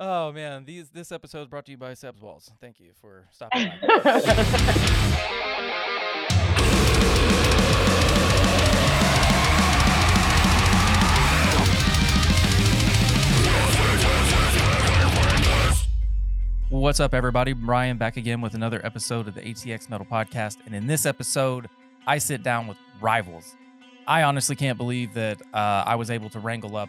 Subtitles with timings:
[0.00, 2.52] Oh man, these this episode is brought to you by Seb's Walls.
[2.60, 3.88] Thank you for stopping by.
[16.70, 17.54] What's up, everybody?
[17.54, 20.58] Ryan back again with another episode of the ATX Metal Podcast.
[20.64, 21.68] And in this episode,
[22.06, 23.56] I sit down with rivals.
[24.06, 26.88] I honestly can't believe that uh, I was able to wrangle up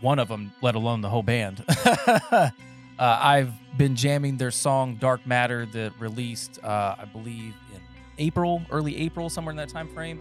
[0.00, 1.64] one of them, let alone the whole band.
[1.88, 2.50] uh,
[2.98, 7.80] I've been jamming their song Dark Matter that released, uh, I believe, in
[8.18, 10.20] April, early April, somewhere in that time frame.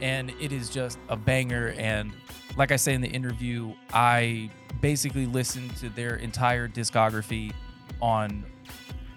[0.00, 1.74] And it is just a banger.
[1.78, 2.12] And
[2.56, 4.50] like I say in the interview, I
[4.80, 7.52] basically listened to their entire discography
[8.00, 8.44] on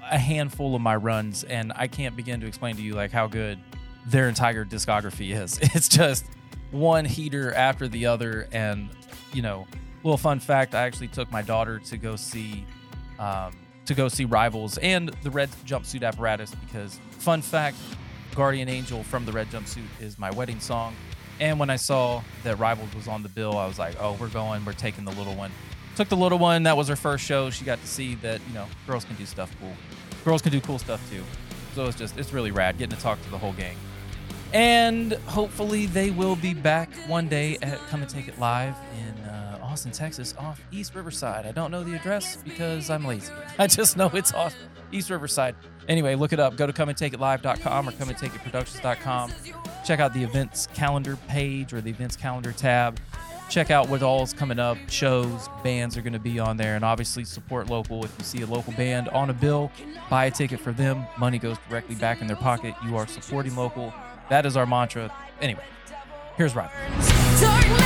[0.10, 3.28] a handful of my runs and I can't begin to explain to you like how
[3.28, 3.60] good
[4.08, 5.60] their entire discography is.
[5.76, 6.26] It's just
[6.72, 8.90] one heater after the other and
[9.34, 9.68] you know,
[10.04, 12.66] little fun fact, I actually took my daughter to go see
[13.20, 13.54] um,
[13.86, 17.78] to go see Rivals and the Red Jumpsuit Apparatus because fun fact,
[18.36, 20.96] Guardian Angel from the Red Jumpsuit is my wedding song.
[21.40, 24.28] And when I saw that Rivals was on the bill, I was like, "Oh, we're
[24.30, 24.64] going.
[24.66, 25.52] We're taking the little one."
[26.00, 26.64] took the little one.
[26.64, 27.50] That was her first show.
[27.50, 29.74] She got to see that you know girls can do stuff cool.
[30.24, 31.22] Girls can do cool stuff too.
[31.76, 33.76] So it's just it's really rad getting to talk to the whole gang.
[34.54, 39.19] And hopefully they will be back one day at Come and Take It Live in
[39.80, 41.46] Austin, Texas, off East Riverside.
[41.46, 43.32] I don't know the address because I'm lazy.
[43.58, 44.54] I just know it's off
[44.92, 45.56] East Riverside.
[45.88, 46.58] Anyway, look it up.
[46.58, 49.32] Go to comeandtakeitlive.com or comeandtakeitproductions.com.
[49.86, 53.00] Check out the events calendar page or the events calendar tab
[53.50, 56.76] check out what all is coming up shows bands are going to be on there
[56.76, 59.72] and obviously support local if you see a local band on a bill
[60.08, 63.56] buy a ticket for them money goes directly back in their pocket you are supporting
[63.56, 63.92] local
[64.30, 65.64] that is our mantra anyway
[66.38, 67.79] here's Ryan.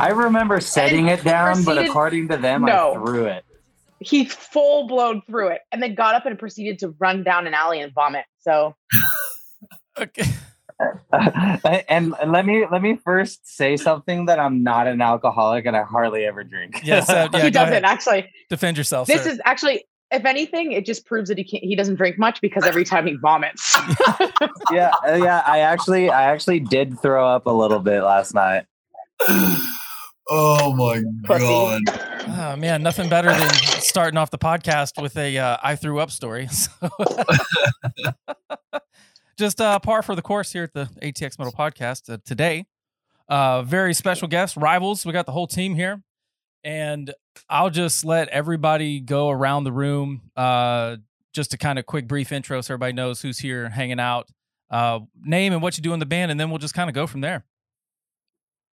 [0.00, 2.92] I remember setting it down, but according to them, No.
[2.92, 3.44] I threw it.
[4.00, 7.54] he full blown threw it and then got up and proceeded to run down an
[7.54, 8.24] alley and vomit.
[8.40, 8.74] So
[10.00, 10.24] okay
[11.12, 15.76] and and let me let me first say something that I'm not an alcoholic and
[15.76, 16.80] I hardly ever drink.
[16.82, 17.84] yes uh, yeah he doesn't ahead.
[17.84, 18.30] actually.
[18.48, 19.30] defend yourself This sir.
[19.32, 22.64] is actually, if anything, it just proves that he can't, he doesn't drink much because
[22.64, 23.76] every time he vomits.
[24.72, 25.42] yeah, uh, yeah.
[25.46, 28.64] I actually I actually did throw up a little bit last night.
[30.32, 31.44] Oh my Pussy.
[31.44, 31.82] god.
[32.28, 36.10] Oh man, nothing better than starting off the podcast with a uh, I threw up
[36.10, 36.48] story.
[36.80, 36.88] So
[39.38, 42.66] just uh, par for the course here at the ATX Metal Podcast uh, today.
[43.28, 45.06] Uh, very special guest, rivals.
[45.06, 46.02] We got the whole team here,
[46.62, 47.12] and
[47.48, 50.22] I'll just let everybody go around the room.
[50.36, 50.96] Uh,
[51.32, 54.28] just a kind of quick, brief intro, so everybody knows who's here hanging out.
[54.68, 56.94] Uh, name and what you do in the band, and then we'll just kind of
[56.94, 57.44] go from there.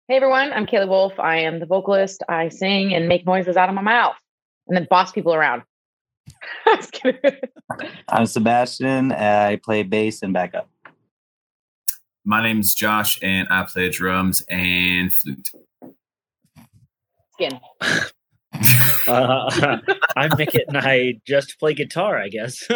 [0.07, 1.19] Hey everyone, I'm Kalie Wolfe.
[1.19, 2.23] I am the vocalist.
[2.29, 4.17] I sing and make noises out of my mouth
[4.69, 5.63] and then boss people around.
[8.09, 9.13] I'm Sebastian.
[9.13, 10.69] I play bass and backup.
[12.23, 15.51] My name's Josh and I play drums and flute.
[17.33, 17.59] Skin.
[19.09, 19.79] Uh,
[20.17, 22.67] I'm Mickett and I just play guitar, I guess.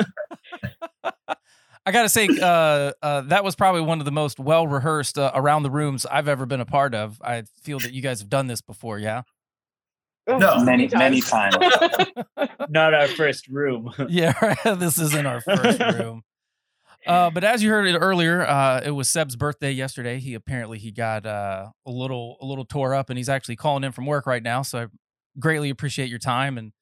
[1.88, 5.32] I gotta say, uh, uh, that was probably one of the most well rehearsed uh,
[5.34, 7.18] around the rooms I've ever been a part of.
[7.24, 9.22] I feel that you guys have done this before, yeah.
[10.28, 10.62] No.
[10.62, 11.56] Many many times.
[12.68, 13.90] Not our first room.
[14.10, 14.78] Yeah, right.
[14.78, 16.24] this isn't our first room.
[17.06, 20.18] Uh, but as you heard it earlier, uh, it was Seb's birthday yesterday.
[20.18, 23.82] He apparently he got uh, a little a little tore up, and he's actually calling
[23.82, 24.60] in from work right now.
[24.60, 24.86] So I
[25.38, 26.72] greatly appreciate your time, and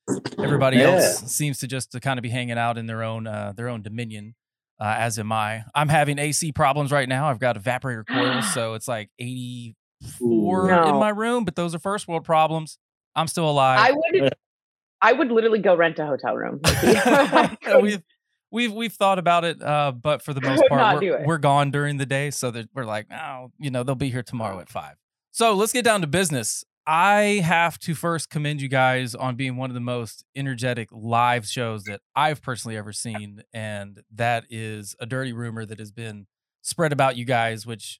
[0.42, 0.94] everybody Yeah.
[0.97, 3.68] else seems to just to kind of be hanging out in their own uh, their
[3.68, 4.34] own dominion.
[4.78, 5.64] Uh, as am I.
[5.74, 7.28] I'm having AC problems right now.
[7.28, 11.44] I've got evaporator coils, so it's like 84 in my room.
[11.44, 12.78] But those are first world problems.
[13.14, 13.78] I'm still alive.
[13.80, 14.34] I would
[15.02, 16.60] I would literally go rent a hotel room.
[17.82, 18.02] we've
[18.50, 21.96] we've we've thought about it, uh, but for the most part, we're, we're gone during
[21.96, 24.96] the day, so that we're like, oh, you know, they'll be here tomorrow at five.
[25.32, 26.64] So let's get down to business.
[26.86, 31.44] I have to first commend you guys on being one of the most energetic live
[31.47, 36.27] shows that I've personally ever seen, and that is a dirty rumor that has been
[36.62, 37.98] spread about you guys, which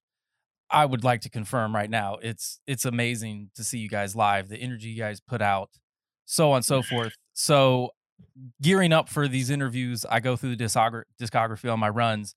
[0.71, 2.19] I would like to confirm right now.
[2.23, 4.49] It's it's amazing to see you guys live.
[4.49, 5.71] The energy you guys put out
[6.25, 7.15] so on and so forth.
[7.33, 7.91] So
[8.63, 12.35] gearing up for these interviews, I go through the discography on my runs.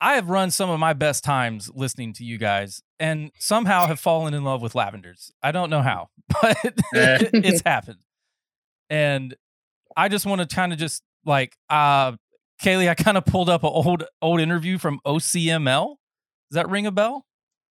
[0.00, 3.98] I have run some of my best times listening to you guys and somehow have
[3.98, 5.32] fallen in love with Lavenders.
[5.42, 6.10] I don't know how,
[6.42, 6.56] but
[6.92, 7.98] it's happened.
[8.88, 9.34] And
[9.96, 12.12] I just want to kind of just like uh
[12.62, 15.96] Kalie, I kind of pulled up an old old interview from OCML.
[16.50, 17.24] Does that ring a bell?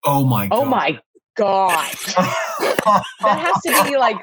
[0.04, 0.58] Oh my god.
[0.58, 1.00] Oh my
[1.36, 1.94] god.
[2.06, 4.16] that has to be like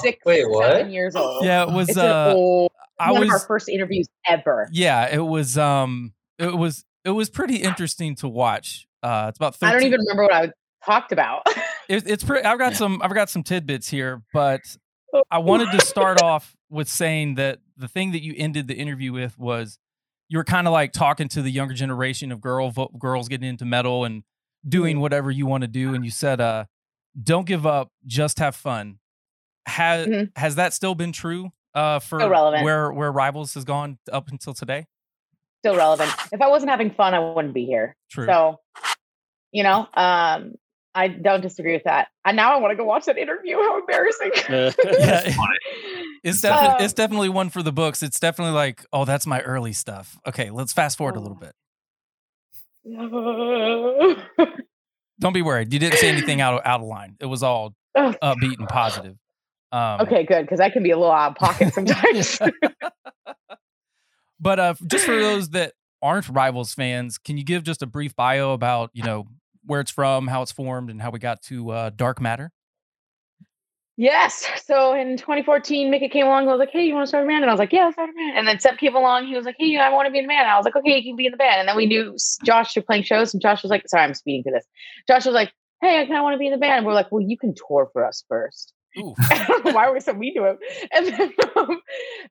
[0.00, 0.72] six, Wait, what?
[0.72, 1.44] seven years old.
[1.44, 4.68] Yeah, it was It's uh an old, I one was of our first interviews ever.
[4.72, 8.86] yeah, it was um it was it was pretty interesting to watch.
[9.02, 10.50] Uh it's about 13 I don't even remember what I
[10.84, 11.42] talked about.
[11.88, 14.60] it, it's pretty I've got some I've got some tidbits here, but
[15.30, 19.12] I wanted to start off with saying that the thing that you ended the interview
[19.12, 19.78] with was
[20.28, 23.48] you were kind of like talking to the younger generation of girl vo- girls getting
[23.48, 24.22] into metal and
[24.68, 26.64] doing whatever you want to do and you said uh
[27.22, 28.98] don't give up just have fun
[29.66, 30.30] has Mhm.
[30.36, 32.64] has that still been true uh for Still relevant.
[32.64, 34.86] where where rivals has gone up until today
[35.60, 36.10] Still relevant.
[36.32, 37.96] If I wasn't having fun, I wouldn't be here.
[38.10, 38.60] true So,
[39.52, 40.54] you know, um,
[40.94, 42.08] I don't disagree with that.
[42.24, 43.56] And now I want to go watch that interview.
[43.56, 44.30] How embarrassing.
[44.48, 44.70] yeah
[46.24, 49.40] it's definitely Um, it's definitely one for the books it's definitely like oh that's my
[49.42, 51.54] early stuff okay let's fast forward a little bit
[55.20, 57.74] don't be worried you didn't say anything out of out of line it was all
[57.94, 59.16] Oh, upbeat and positive
[59.70, 60.42] um okay, good.
[60.42, 62.38] Because I can be a little out of pocket sometimes.
[64.40, 68.14] But uh just for those that aren't rivals fans can you give just a brief
[68.14, 69.26] bio about you know
[69.66, 72.52] where it's from how it's formed and how we got to uh dark matter
[73.98, 74.48] yes.
[74.64, 77.26] So in 2014, Mickey came along and was like, hey, you want to start a
[77.26, 77.42] band?
[77.42, 78.38] And I was like, yeah, let's start a band.
[78.38, 79.26] And then Seb came along.
[79.26, 80.42] He was like, hey, I want to be in a band.
[80.42, 81.60] And I was like, okay, you can be in the band.
[81.60, 83.34] And then we knew Josh was playing shows.
[83.34, 84.64] And Josh was like, sorry, I'm speeding to this.
[85.06, 85.52] Josh was like,
[85.82, 86.78] hey, I kind of want to be in the band.
[86.78, 88.72] And we're like, well, you can tour for us first.
[88.98, 89.14] Ooh.
[89.30, 90.58] I don't know why we so mean to him.
[90.92, 91.80] And then, um,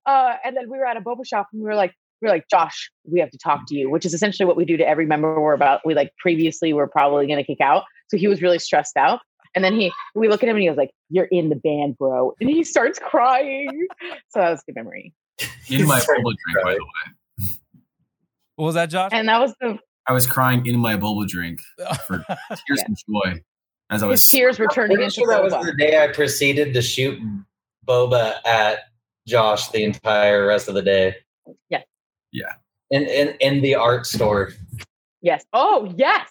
[0.06, 2.34] uh, and then we were at a boba shop and we were like, we were
[2.34, 4.88] like, Josh, we have to talk to you, which is essentially what we do to
[4.88, 5.82] every member we're about.
[5.86, 7.84] We like previously we're probably going to kick out.
[8.10, 9.20] So he was really stressed out.
[9.56, 11.98] And then he, we look at him and he was like, you're in the band,
[11.98, 12.34] bro.
[12.40, 13.88] And he starts crying.
[14.30, 15.14] So that was a good memory.
[15.70, 17.48] In my boba drink, by the way.
[18.56, 19.78] what was that josh And that was the,
[20.08, 21.60] I was crying in my boba drink
[22.08, 22.24] for
[22.68, 23.42] tears of joy
[23.90, 24.22] as I was.
[24.22, 27.20] his tears were turning into sure that was the day I proceeded to shoot
[27.88, 28.80] Boba at
[29.28, 31.16] Josh the entire rest of the day.
[31.70, 31.84] Yeah.
[32.32, 32.54] Yeah.
[32.92, 34.54] In in, in the art store.
[35.22, 35.46] Yes.
[35.54, 36.30] Oh, yes.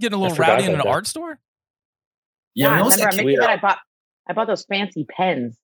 [0.00, 0.86] getting a little rowdy in an that.
[0.86, 1.38] art store
[2.54, 3.78] Yeah, we I almost remember I Mickey said I bought
[4.28, 5.56] I bought those fancy pens.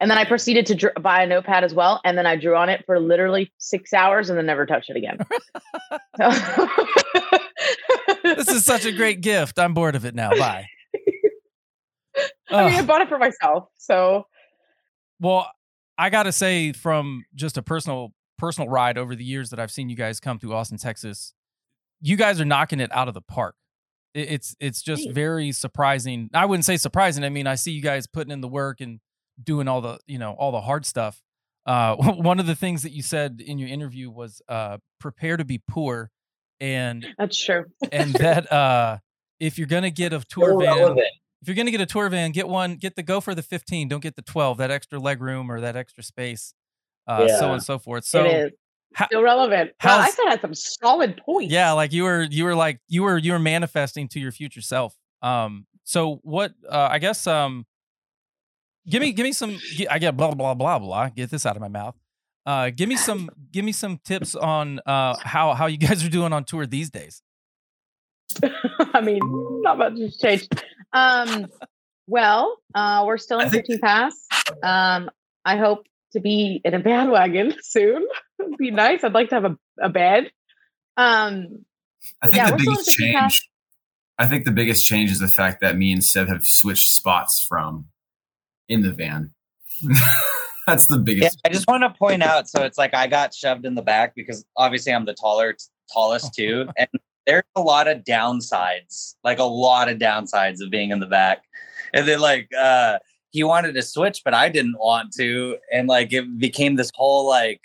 [0.00, 2.00] And then I proceeded to dr- buy a notepad as well.
[2.04, 4.96] And then I drew on it for literally six hours and then never touched it
[4.96, 5.18] again.
[8.36, 10.66] this is such a great gift i'm bored of it now bye
[12.50, 13.68] I mean, I bought it for myself.
[13.78, 14.26] So
[15.20, 15.50] Well,
[15.96, 19.70] I got to say, from just a personal personal ride over the years that I've
[19.70, 21.34] seen you guys come through Austin, Texas,
[22.00, 23.54] you guys are knocking it out of the park.
[24.14, 25.14] It's it's just Thanks.
[25.14, 26.30] very surprising.
[26.34, 27.22] I wouldn't say surprising.
[27.22, 28.98] I mean, I see you guys putting in the work and
[29.42, 31.22] doing all the you know all the hard stuff.
[31.66, 35.44] Uh, one of the things that you said in your interview was uh, prepare to
[35.44, 36.10] be poor,
[36.60, 37.64] and that's true.
[37.92, 38.98] and that uh,
[39.38, 41.06] if you're gonna get a tour So van, relevant.
[41.42, 43.88] if you're gonna get a tour van, get one, get the go for the 15.
[43.88, 44.58] Don't get the 12.
[44.58, 46.54] That extra leg room or that extra space,
[47.06, 48.04] uh, so on and so forth.
[48.04, 48.52] So it is
[48.94, 49.70] how- still relevant.
[49.84, 51.52] Wow, I thought I had some solid points.
[51.52, 54.60] yeah, like you were, you were like you were, you were manifesting to your future
[54.60, 54.94] self.
[55.22, 56.52] Um, so what?
[56.68, 57.66] Uh, I guess um,
[58.86, 59.58] give me, give me some.
[59.90, 61.08] I get blah blah blah blah.
[61.08, 61.94] Get this out of my mouth.
[62.46, 66.08] Uh, give me some, give me some tips on uh how how you guys are
[66.08, 67.22] doing on tour these days.
[68.94, 69.20] I mean,
[69.62, 70.62] not much has changed.
[70.92, 71.46] Um,
[72.06, 74.14] well, uh, we're still in think- 15 pass.
[74.62, 75.10] Um,
[75.44, 78.06] I hope to be in a bandwagon soon.
[78.40, 79.04] It'd be nice.
[79.04, 80.30] I'd like to have a, a bed.
[80.96, 81.64] Um,
[82.22, 83.32] I think yeah, the biggest in 15 pass.
[83.32, 83.50] change.
[84.18, 87.44] I think the biggest change is the fact that me and Seb have switched spots
[87.48, 87.86] from
[88.68, 89.32] in the van.
[90.70, 91.40] That's the Yeah, biggest.
[91.44, 92.48] I just want to point out.
[92.48, 95.56] So it's like I got shoved in the back because obviously I'm the taller,
[95.92, 96.88] tallest too, and
[97.26, 101.44] there's a lot of downsides, like a lot of downsides of being in the back.
[101.92, 102.98] And then like uh
[103.30, 107.28] he wanted to switch, but I didn't want to, and like it became this whole
[107.28, 107.62] like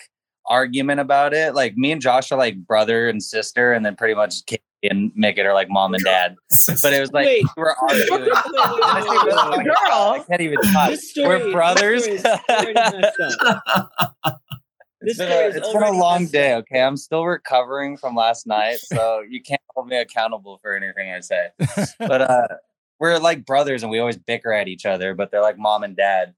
[0.48, 1.56] argument about it.
[1.56, 5.12] Like me and Josh are like brother and sister, and then pretty much Katie and
[5.16, 6.36] Mickett are like mom and dad.
[6.82, 7.44] But it was like Wait.
[7.56, 8.30] we were arguing.
[8.32, 9.76] Honestly, it was like, Girl.
[9.86, 10.90] I can't even talk.
[10.90, 12.04] This story- We're this brothers.
[12.04, 13.18] story is already messed.
[15.02, 16.56] It's This been, story a, it's been a long messed day.
[16.56, 21.12] Okay, I'm still recovering from last night, so you can't hold me accountable for anything
[21.12, 21.50] I say.
[22.00, 22.48] But uh,
[23.00, 25.14] we're like brothers, and we always bicker at each other.
[25.14, 26.34] But they're like mom and dad.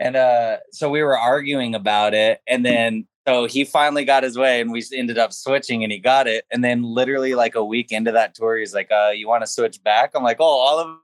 [0.00, 4.36] And uh, so we were arguing about it, and then so he finally got his
[4.36, 7.64] way, and we ended up switching, and he got it, and then literally like a
[7.64, 10.44] week into that tour, he's like, "Uh, you want to switch back?" I'm like, "Oh,
[10.44, 10.96] all of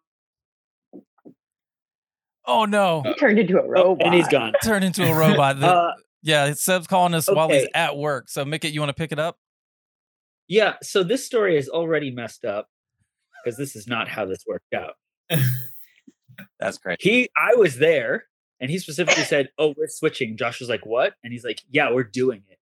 [2.46, 4.06] Oh no, He turned into a Oh, robot.
[4.06, 4.54] and he's gone.
[4.64, 5.60] turned into a robot.
[5.60, 5.92] The- Uh,
[6.22, 8.28] yeah, Seb's calling us while he's at work.
[8.30, 9.36] So Mickett, you want to pick it up?
[10.48, 12.68] yeah, so this story is already messed up
[13.44, 14.94] because this is not how this worked out.
[16.58, 18.24] that's great." He, I was there,
[18.60, 21.92] and he specifically said, "Oh, we're switching." Josh was like, "What?" And he's like, "Yeah,
[21.92, 22.58] we're doing it."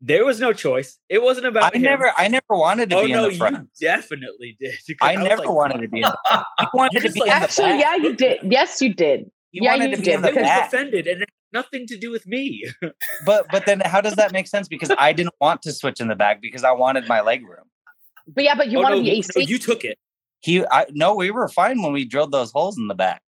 [0.00, 0.98] There was no choice.
[1.08, 1.74] It wasn't about.
[1.74, 1.82] I him.
[1.82, 3.56] never, I never wanted to Oh be no, in the front.
[3.56, 4.72] you definitely did.
[4.72, 6.46] 'Cause I, was never like, wanted to be in the front.
[6.58, 7.80] I wanted You to be like- in the Actually, back.
[7.80, 8.38] yeah, you did.
[8.44, 9.30] Yes, you did.
[9.52, 10.66] He yeah, wanted you to be did, in the I was because- back.
[10.68, 12.64] offended, and it had nothing to do with me.
[13.24, 14.68] But but then how does that make sense?
[14.68, 17.64] Because I didn't want to switch in the back because I wanted my leg room.
[18.28, 19.30] But yeah, but you oh, want no, to be you- AC.
[19.34, 19.98] no, you took it.
[20.42, 23.22] He, I no, we were fine when we drilled those holes in the back.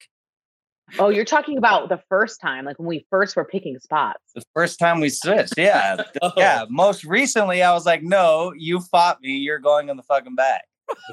[0.99, 4.21] Oh, you're talking about the first time, like when we first were picking spots.
[4.35, 6.65] The first time we switched, yeah, Oh, yeah.
[6.69, 9.37] Most recently, I was like, "No, you fought me.
[9.37, 10.65] You're going in the fucking back."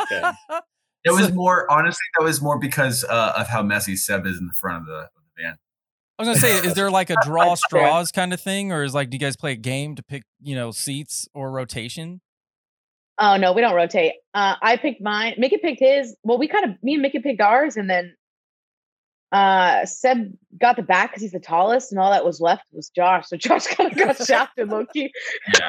[0.01, 0.21] Okay.
[1.05, 2.01] It was more honestly.
[2.17, 4.93] That was more because uh, of how messy Seb is in the front of the,
[4.95, 5.57] of the van.
[6.17, 8.95] I was gonna say, is there like a draw straws kind of thing, or is
[8.95, 12.21] like, do you guys play a game to pick, you know, seats or rotation?
[13.19, 14.13] Oh no, we don't rotate.
[14.33, 15.35] Uh, I picked mine.
[15.37, 16.17] Mickey picked his.
[16.23, 18.15] Well, we kind of me and Mickey picked ours, and then
[19.31, 22.89] uh Seb got the back because he's the tallest, and all that was left was
[22.89, 23.27] Josh.
[23.27, 25.11] So Josh kind of got shafted low key.
[25.57, 25.67] Yeah,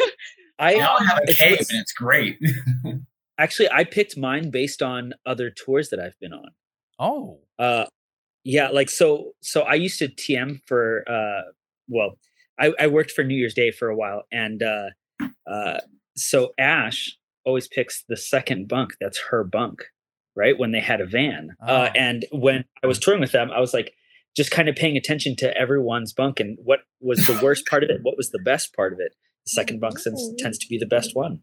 [0.58, 2.38] I now I have a it's- cave it's- and it's great.
[3.38, 6.50] actually I picked mine based on other tours that I've been on.
[6.98, 7.84] Oh, Uh,
[8.44, 9.32] yeah, like so.
[9.42, 11.50] So I used to TM for uh,
[11.88, 12.16] well,
[12.58, 14.88] I, I worked for New Year's Day for a while, and uh,
[15.50, 15.80] uh,
[16.16, 18.94] so Ash always picks the second bunk.
[19.00, 19.82] That's her bunk,
[20.36, 20.58] right?
[20.58, 21.92] When they had a van, uh, Oh.
[21.98, 23.92] and when I was touring with them, I was like
[24.36, 27.90] just kind of paying attention to everyone's bunk and what was the worst part of
[27.90, 29.12] it, what was the best part of it.
[29.46, 31.40] The second bunk tends, tends to be the best one.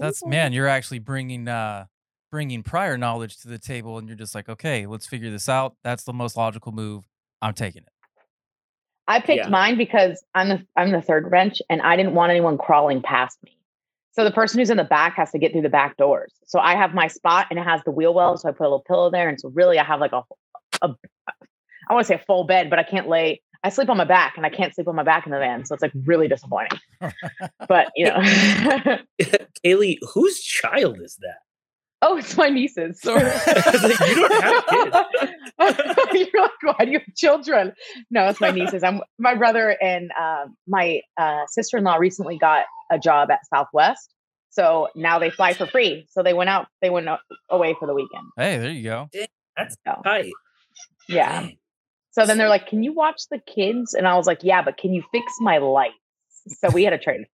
[0.00, 0.52] that's man.
[0.52, 1.86] You're actually bringing uh
[2.30, 5.76] bringing prior knowledge to the table, and you're just like, okay, let's figure this out.
[5.84, 7.04] That's the most logical move.
[7.40, 7.88] I'm taking it.
[9.06, 9.48] I picked Yeah.
[9.50, 13.38] mine because I'm the I'm the third bench, and I didn't want anyone crawling past
[13.44, 13.56] me.
[14.14, 16.32] So the person who's in the back has to get through the back doors.
[16.46, 18.36] So I have my spot, and it has the wheel well.
[18.36, 20.22] So I put a little pillow there, and so really I have like a,
[20.82, 20.94] a
[21.88, 23.42] I want to say a full bed, but I can't lay.
[23.64, 25.64] I sleep on my back, and I can't sleep on my back in the van.
[25.64, 26.78] So it's like really disappointing.
[27.68, 28.20] But you know,
[29.64, 31.38] Kalie, whose child is that?
[32.06, 33.00] Oh, it's my nieces.
[33.00, 34.92] So- like, you don't have kids.
[36.32, 37.72] You're like, why do you have children?
[38.10, 38.82] No, it's my nieces.
[38.82, 44.12] I'm my brother and uh, my uh, sister-in-law recently got a job at Southwest,
[44.50, 46.06] so now they fly for free.
[46.10, 46.66] So they went out.
[46.82, 47.08] They went
[47.50, 48.24] away for the weekend.
[48.36, 49.08] Hey, there you go.
[49.56, 50.02] That's Oh.
[50.02, 50.32] tight.
[51.08, 51.48] Yeah.
[52.12, 54.76] So then they're like, "Can you watch the kids?" And I was like, "Yeah, but
[54.76, 55.94] can you fix my lights?"
[56.48, 57.26] So we had a trade.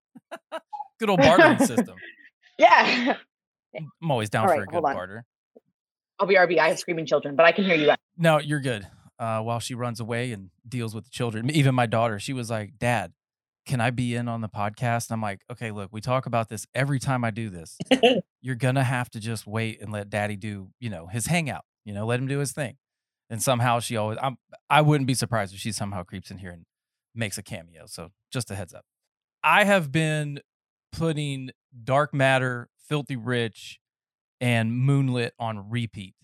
[1.00, 1.96] Good old bartering system.
[2.58, 3.16] Yeah.
[3.76, 5.24] I'm always down All for right, a good barter.
[6.18, 6.58] I'll be RB.
[6.58, 7.86] I have screaming children, but I can hear you.
[7.86, 7.96] guys.
[8.16, 8.86] No, you're good.
[9.18, 12.50] Uh, while she runs away and deals with the children, even my daughter, she was
[12.50, 13.12] like, "Dad,
[13.66, 16.48] can I be in on the podcast?" And I'm like, "Okay, look, we talk about
[16.48, 17.78] this every time I do this.
[18.42, 21.64] You're gonna have to just wait and let Daddy do, you know, his hangout.
[21.84, 22.76] You know, let him do his thing."
[23.30, 26.50] And somehow she always, I'm, I wouldn't be surprised if she somehow creeps in here
[26.50, 26.64] and
[27.14, 27.84] makes a cameo.
[27.86, 28.84] So just a heads up.
[29.44, 30.40] I have been
[30.90, 31.50] putting
[31.84, 33.80] Dark Matter, Filthy Rich,
[34.40, 36.14] and Moonlit on repeat.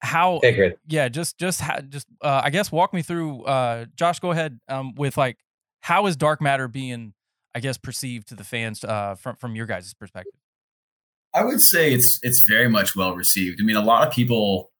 [0.00, 0.78] How Figured.
[0.88, 4.60] yeah just just ha- just uh i guess walk me through uh josh go ahead
[4.68, 5.38] um with like
[5.80, 7.14] how is dark matter being
[7.52, 10.32] i guess perceived to the fans uh from from your guys' perspective
[11.34, 13.60] I would say it's it's very much well received.
[13.60, 14.70] I mean, a lot of people,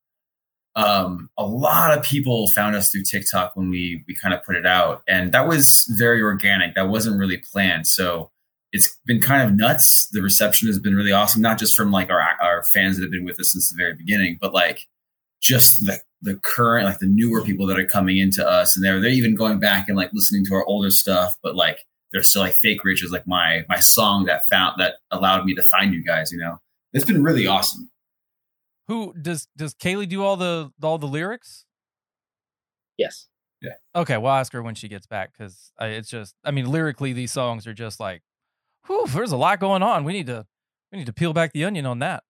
[0.75, 4.55] um, a lot of people found us through TikTok when we we kind of put
[4.55, 6.75] it out, and that was very organic.
[6.75, 7.87] That wasn't really planned.
[7.87, 8.31] So
[8.71, 10.07] it's been kind of nuts.
[10.09, 13.11] The reception has been really awesome, not just from like our our fans that have
[13.11, 14.87] been with us since the very beginning, but like
[15.41, 18.99] just the the current like the newer people that are coming into us, and they're
[18.99, 22.41] they're even going back and like listening to our older stuff, but like they're still
[22.41, 25.93] like fake rich is like my my song that found that allowed me to find
[25.93, 26.59] you guys you know
[26.93, 27.89] it's been really awesome
[28.87, 31.65] who does does kalie do all the all the lyrics
[32.97, 33.27] Yes.
[33.61, 33.75] Yeah.
[33.95, 37.31] Okay we'll ask her when she gets back because it's just i mean lyrically these
[37.31, 38.21] songs are just like
[38.87, 40.03] whew, there's a lot going on.
[40.03, 40.45] We need to
[40.91, 42.23] we need to peel back the onion on that.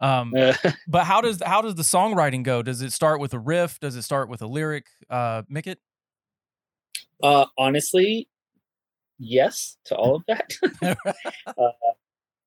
[0.00, 0.32] Um
[0.88, 2.62] but how does how does the songwriting go?
[2.62, 3.78] Does it start with a riff?
[3.80, 4.86] Does it start with a lyric?
[5.08, 5.66] Uh mick
[7.22, 8.28] uh, honestly,
[9.18, 10.52] yes to all of that.
[11.46, 11.68] uh,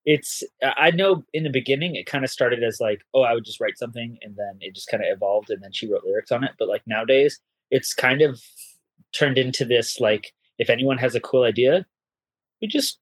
[0.05, 3.45] it's I know in the beginning it kind of started as like, oh, I would
[3.45, 6.31] just write something and then it just kind of evolved and then she wrote lyrics
[6.31, 6.51] on it.
[6.59, 7.39] But like nowadays,
[7.71, 8.39] it's kind of
[9.13, 11.85] turned into this like if anyone has a cool idea,
[12.62, 13.00] we just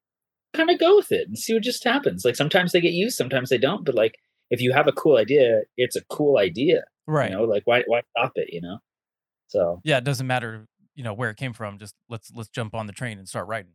[0.54, 2.24] kind of go with it and see what just happens.
[2.26, 3.86] Like sometimes they get used, sometimes they don't.
[3.86, 4.16] But like
[4.50, 6.84] if you have a cool idea, it's a cool idea.
[7.08, 7.32] Right.
[7.32, 8.78] You know, like why why stop it, you know?
[9.48, 11.78] So Yeah, it doesn't matter, you know, where it came from.
[11.78, 13.74] Just let's let's jump on the train and start writing.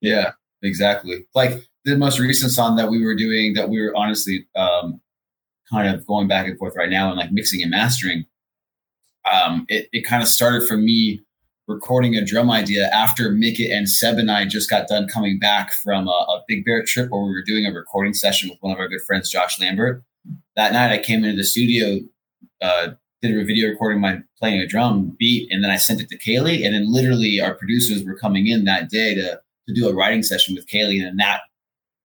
[0.00, 1.26] Yeah, exactly.
[1.34, 5.00] Like the most recent song that we were doing that we were honestly um,
[5.72, 8.24] kind of going back and forth right now and like mixing and mastering.
[9.30, 11.23] Um, it, it kind of started for me
[11.66, 15.72] recording a drum idea after Mickey and Seb and I just got done coming back
[15.72, 18.72] from a, a, Big Bear trip where we were doing a recording session with one
[18.72, 20.02] of our good friends, Josh Lambert.
[20.56, 22.00] That night, I came into the studio,
[22.60, 22.90] uh,
[23.22, 26.18] did a video recording my playing a drum beat, and then I sent it to
[26.18, 26.64] Kalie.
[26.64, 30.22] And then literally, our producers were coming in that day to to do a writing
[30.22, 31.42] session with Kalie, and that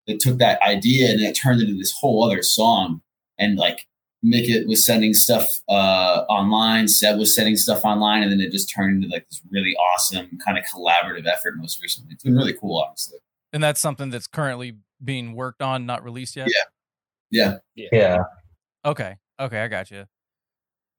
[0.06, 3.02] it took that idea and it turned into this whole other song.
[3.38, 3.86] And like
[4.22, 8.70] Mickett was sending stuff uh, online, Seb was sending stuff online, and then it just
[8.70, 11.56] turned into like this really awesome kind of collaborative effort.
[11.56, 13.18] Most recently, it's been really cool, honestly.
[13.52, 16.48] And that's something that's currently being worked on, not released yet.
[17.30, 18.22] Yeah, yeah, yeah.
[18.84, 20.06] Okay, okay, I got you.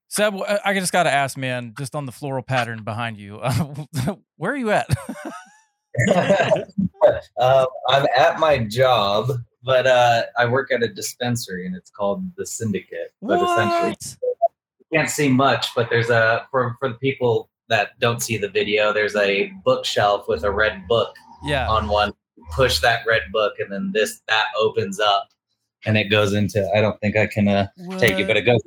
[0.07, 0.35] Seb,
[0.65, 3.75] I just got to ask, man, just on the floral pattern behind you, uh,
[4.37, 4.87] where are you at?
[7.37, 9.31] uh, I'm at my job,
[9.63, 13.13] but uh, I work at a dispensary, and it's called the Syndicate.
[13.21, 13.51] But what?
[13.51, 14.19] essentially,
[14.79, 18.49] you can't see much, but there's a for for the people that don't see the
[18.49, 18.93] video.
[18.93, 21.67] There's a bookshelf with a red book yeah.
[21.67, 22.13] on one.
[22.51, 25.27] Push that red book, and then this that opens up,
[25.85, 26.67] and it goes into.
[26.75, 28.61] I don't think I can uh, take you, but it goes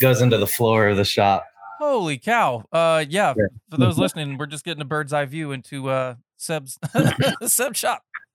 [0.00, 1.44] goes into the floor of the shop.
[1.78, 2.64] Holy cow!
[2.72, 3.34] Uh, yeah.
[3.70, 6.78] For those listening, we're just getting a bird's eye view into uh Seb's
[7.46, 8.04] Seb shop.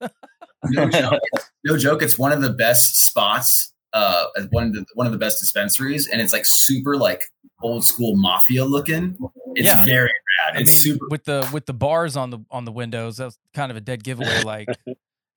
[0.64, 1.20] no joke.
[1.64, 2.02] No joke.
[2.02, 3.72] It's one of the best spots.
[3.92, 7.22] Uh, one of the one of the best dispensaries, and it's like super like
[7.62, 9.16] old school mafia looking.
[9.54, 9.84] It's yeah.
[9.84, 10.60] very rad.
[10.60, 13.16] It's I mean, super with the with the bars on the on the windows.
[13.16, 14.26] That's kind of a dead giveaway.
[14.44, 14.68] Like,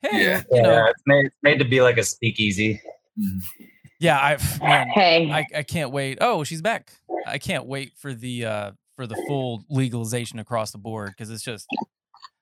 [0.02, 2.82] hey, yeah, you know, it's made, it's made to be like a speakeasy.
[3.20, 3.64] Mm-hmm.
[4.00, 6.20] Yeah, I man, hey, I, I can't wait.
[6.22, 6.92] Oh, she's back.
[7.26, 11.44] I can't wait for the uh for the full legalization across the board because it's
[11.44, 11.68] just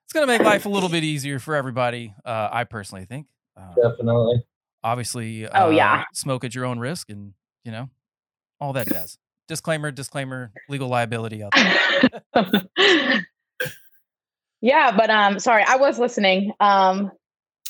[0.07, 2.15] it's going to make life a little bit easier for everybody.
[2.23, 3.27] Uh, I personally think.
[3.57, 4.41] Um, Definitely.
[4.81, 5.45] Obviously.
[5.45, 6.05] Uh, oh yeah.
[6.13, 7.33] Smoke at your own risk, and
[7.65, 7.89] you know,
[8.61, 9.17] all that jazz.
[9.49, 13.25] disclaimer, disclaimer, legal liability out there.
[14.61, 16.53] yeah, but um, sorry, I was listening.
[16.61, 17.11] Um,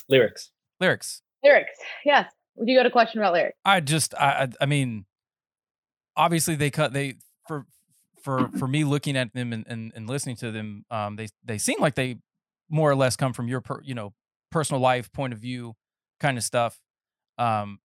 [0.08, 0.52] lyrics.
[0.80, 1.24] Lyrics.
[1.44, 1.80] Lyrics.
[2.06, 2.32] Yes.
[2.56, 3.58] Would you got a question about lyrics?
[3.66, 5.06] I just, I, I mean,
[6.16, 7.16] obviously they cut they
[7.48, 7.66] for
[8.22, 11.58] for for me looking at them and, and, and listening to them, um, they they
[11.58, 12.18] seem like they
[12.70, 14.14] more or less come from your per, you know
[14.52, 15.76] personal life point of view
[16.20, 16.80] kind of stuff
[17.38, 17.80] um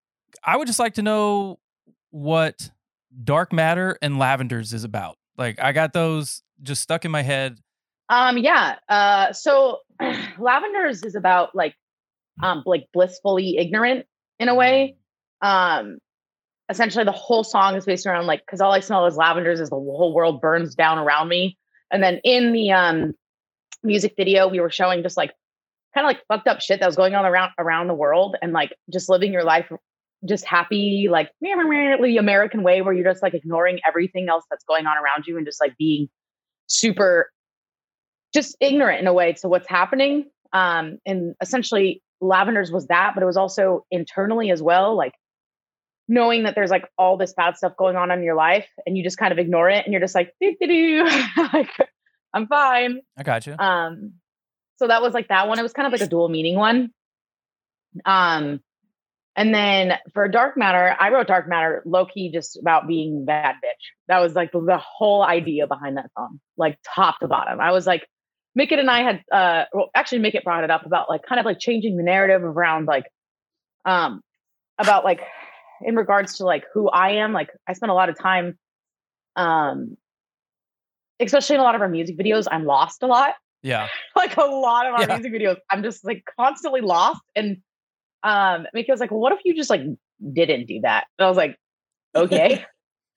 [0.45, 1.59] i would just like to know
[2.13, 2.71] what
[3.25, 5.17] dark matter and lavenders is about.
[5.37, 7.59] Like i got those just stuck in my head.
[8.09, 9.79] Um yeah uh so
[10.39, 11.75] lavenders is about like
[12.43, 14.07] um like blissfully ignorant
[14.39, 14.97] in a way.
[15.41, 15.99] Um
[16.69, 19.69] essentially the whole song is based around like because all i smell is lavenders as
[19.69, 21.59] the whole world burns down around me.
[21.91, 23.15] And then in the um
[23.83, 25.33] music video we were showing just like
[25.95, 28.53] kind of like fucked up shit that was going on around around the world and
[28.53, 29.71] like just living your life
[30.29, 34.87] just happy like the american way where you're just like ignoring everything else that's going
[34.87, 36.09] on around you and just like being
[36.69, 37.31] super
[38.33, 40.31] just ignorant in a way to what's happening.
[40.53, 45.13] Um and essentially lavenders was that but it was also internally as well like
[46.09, 49.03] knowing that there's like all this bad stuff going on in your life and you
[49.03, 51.71] just kind of ignore it and you're just like like
[52.35, 53.01] I'm fine.
[53.17, 53.55] I got you.
[53.59, 54.15] Um,
[54.77, 55.59] so that was like that one.
[55.59, 56.91] It was kind of like a dual meaning one.
[58.05, 58.61] Um,
[59.35, 63.57] and then for Dark Matter, I wrote Dark Matter low key just about being bad
[63.65, 63.93] bitch.
[64.09, 67.61] That was like the whole idea behind that song, like top to bottom.
[67.61, 68.07] I was like,
[68.55, 71.47] Mickett and I had, uh, well, actually, Mickett brought it up about like kind of
[71.47, 73.05] like changing the narrative around like,
[73.87, 74.21] um,
[74.79, 75.23] about like
[75.83, 77.33] in regards to like who I am.
[77.33, 78.59] Like I spent a lot of time,
[79.37, 79.97] um,
[81.27, 83.35] especially in a lot of our music videos, I'm lost a lot.
[83.63, 83.89] Yeah.
[84.17, 85.19] like a lot of our yeah.
[85.19, 87.23] music videos, I'm just like constantly lost.
[87.35, 87.59] And
[88.23, 89.83] um Mickey was like, well, what if you just like
[90.33, 91.07] didn't do that?
[91.19, 91.57] And I was like,
[92.15, 92.65] okay.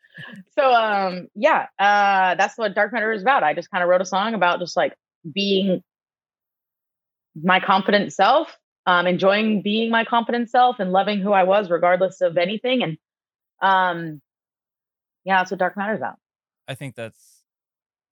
[0.58, 3.44] so um yeah, uh that's what Dark Matter is about.
[3.44, 4.94] I just kind of wrote a song about just like
[5.34, 5.84] being
[7.42, 12.22] my confident self, um, enjoying being my confident self and loving who I was regardless
[12.22, 12.84] of anything.
[12.84, 12.98] And
[13.62, 14.22] um
[15.24, 16.18] yeah, that's what Dark Matter is about.
[16.68, 17.35] I think that's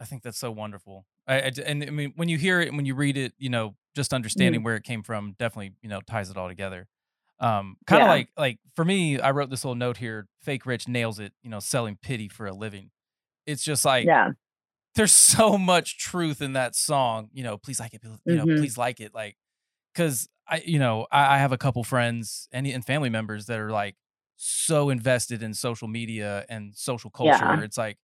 [0.03, 1.07] I think that's so wonderful.
[1.27, 3.49] I, I and I mean, when you hear it, and when you read it, you
[3.49, 4.65] know, just understanding Mm-hmm.
[4.65, 6.87] where it came from definitely, you know, ties it all together.
[7.39, 8.11] Um, kind of Yeah.
[8.11, 10.27] like like for me, I wrote this little note here.
[10.41, 11.33] Fake rich nails it.
[11.43, 12.91] You know, selling pity for a living.
[13.47, 14.31] It's just like yeah.
[14.95, 17.29] there's so much truth in that song.
[17.33, 18.03] You know, please like it.
[18.25, 18.57] You know, Mhm.
[18.57, 19.13] please like it.
[19.13, 19.37] Like,
[19.93, 23.59] because I, you know, I, I have a couple friends and and family members that
[23.59, 23.95] are like
[24.37, 27.33] so invested in social media and social culture.
[27.33, 27.61] Yeah.
[27.61, 27.97] It's like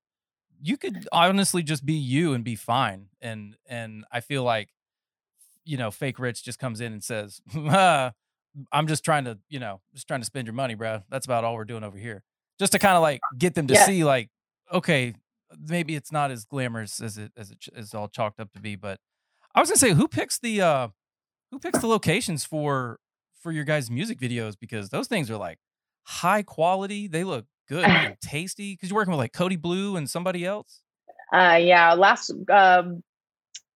[0.62, 3.08] you could honestly just be you and be fine.
[3.22, 4.70] And and I feel like,
[5.66, 8.14] you know, fake rich just comes in and says, "Ah,
[8.72, 11.04] "I'm just trying to, you know, just trying to spend your money, bro.
[11.10, 12.24] That's about all we're doing over here."
[12.60, 13.86] Just to kind of like get them to Yeah.
[13.86, 14.30] see, like,
[14.72, 15.16] okay,
[15.68, 18.76] maybe it's not as glamorous as it as it is all chalked up to be.
[18.76, 19.00] But
[19.56, 20.88] I was gonna say, who picks the uh
[21.52, 23.00] who picks the locations for
[23.42, 24.56] for your guys' music videos?
[24.60, 25.60] Because those things are like
[26.04, 27.08] high quality.
[27.08, 28.74] They look good and tasty.
[28.74, 30.82] Because you're working with like Cody Blue and somebody else.
[31.32, 31.94] Uh, yeah.
[31.94, 33.04] Last, um,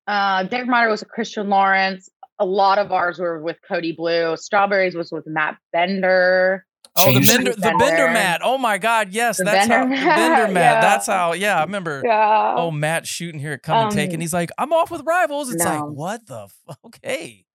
[0.07, 2.09] uh, Dark Matter was with Christian Lawrence.
[2.39, 4.35] A lot of ours were with Cody Blue.
[4.35, 6.65] Strawberries was with Matt Bender.
[6.95, 8.07] Oh, the Bender, the Bender Bender.
[8.11, 8.41] mat.
[8.43, 10.73] Oh my God, yes, The that's how Bender Bender mat, mat.
[10.75, 10.81] yeah.
[10.81, 11.33] That's how.
[11.33, 12.01] Yeah, I remember.
[12.05, 12.53] Yeah.
[12.57, 15.01] Oh, Matt shooting here at Come and Take, Um, and he's like, "I'm off with
[15.03, 16.43] rivals." It's like, what the?
[16.69, 17.45] F- okay.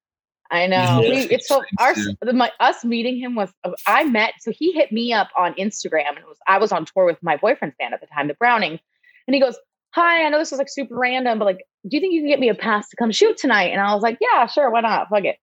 [0.50, 1.00] I know.
[1.02, 1.10] Yeah.
[1.10, 4.72] We, it's so our the, my us meeting him was uh, I met so he
[4.72, 7.76] hit me up on Instagram and it was I was on tour with my boyfriend's
[7.78, 8.78] band at the time, the Browning,
[9.26, 9.58] and he goes,
[9.94, 11.58] "Hi, I know this is like super random, but like,
[11.88, 13.92] do you think you can get me a pass to come shoot tonight?" And I
[13.94, 15.08] was like, "Yeah, sure, why not?
[15.10, 15.36] Fuck it."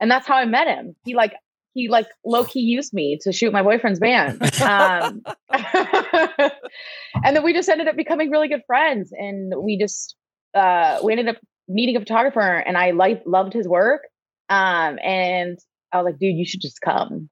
[0.00, 0.94] And that's how I met him.
[1.04, 1.34] He like
[1.72, 4.42] he like low key used me to shoot my boyfriend's band.
[4.60, 5.22] Um,
[7.24, 10.16] and then we just ended up becoming really good friends, and we just
[10.54, 11.36] uh, we ended up
[11.68, 14.02] meeting a photographer, and I like loved his work.
[14.50, 15.58] Um, and
[15.92, 17.30] I was like, dude, you should just come.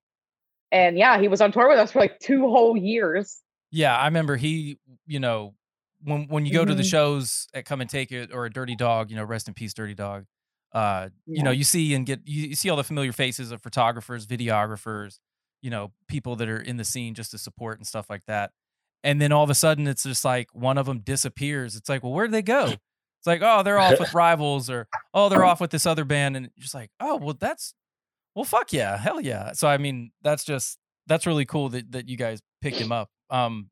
[0.73, 3.43] And yeah, he was on tour with us for like two whole years.
[3.71, 4.79] Yeah, I remember he.
[5.07, 5.55] You know,
[6.03, 6.91] when when you go to the Mhm.
[6.91, 9.75] shows at Come and Take It or a Dirty Dog, you know, rest in peace,
[9.75, 10.25] Dirty Dog.
[10.73, 13.63] Uh, you know, you see and get you, you see all the familiar faces of
[13.63, 15.19] photographers, videographers,
[15.63, 18.53] you know, people that are in the scene just to support and stuff like that.
[19.03, 21.75] And then all of a sudden, it's just like one of them disappears.
[21.77, 22.75] It's like, well, where'd they go?
[23.21, 26.37] It's like, oh, they're off with rivals, or oh, they're off with this other band,
[26.37, 27.75] and you're just like, oh, well, that's,
[28.35, 29.53] well, fuck yeah, hell yeah.
[29.53, 33.11] So I mean, that's just that's really cool that that you guys picked him up.
[33.31, 33.71] Um,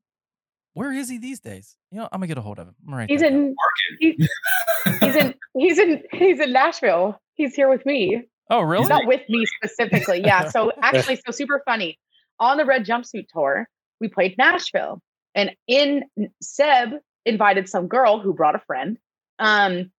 [0.73, 1.75] where is he these days?
[1.91, 2.75] You know, I'm gonna get a hold of him.
[2.85, 3.55] I'm gonna He's in,
[3.99, 4.17] he-
[4.99, 7.19] he's in, he's in, he's in Nashville.
[7.35, 8.23] He's here with me.
[8.49, 8.83] Oh, really?
[8.83, 10.21] He's not with me specifically.
[10.23, 10.49] Yeah.
[10.51, 11.97] So actually, so super funny.
[12.39, 13.67] On the red jumpsuit tour,
[13.99, 15.01] we played Nashville,
[15.33, 16.03] and in
[16.41, 16.89] Seb
[17.25, 18.97] invited some girl who brought a friend,
[19.39, 19.91] um,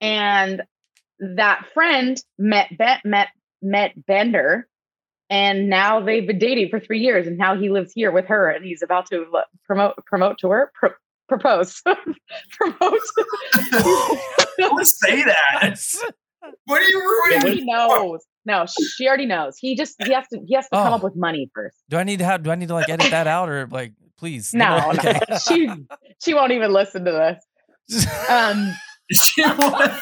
[0.00, 0.62] and
[1.20, 3.28] that friend met Bet met
[3.62, 4.68] met Bender,
[5.30, 8.50] and now they've been dating for three years, and now he lives here with her,
[8.50, 9.24] and he's about to
[9.66, 10.70] promote promote to her.
[10.74, 10.90] Pro-
[11.28, 11.80] propose
[12.50, 12.78] promote
[14.58, 15.78] Don't say that.
[16.66, 17.42] What are you She ruining?
[17.42, 18.20] already knows.
[18.44, 19.56] No, she already knows.
[19.58, 20.96] He just he has to he has to come Oh.
[20.96, 21.76] up with money first.
[21.88, 22.42] do I need to have?
[22.42, 24.52] Do I need to like edit that out or like, please?
[24.52, 25.18] No, Okay.
[25.30, 25.38] no.
[25.38, 25.70] She
[26.22, 27.12] she won't even listen to
[27.88, 28.06] this.
[28.28, 28.74] Um
[29.12, 29.92] She won't-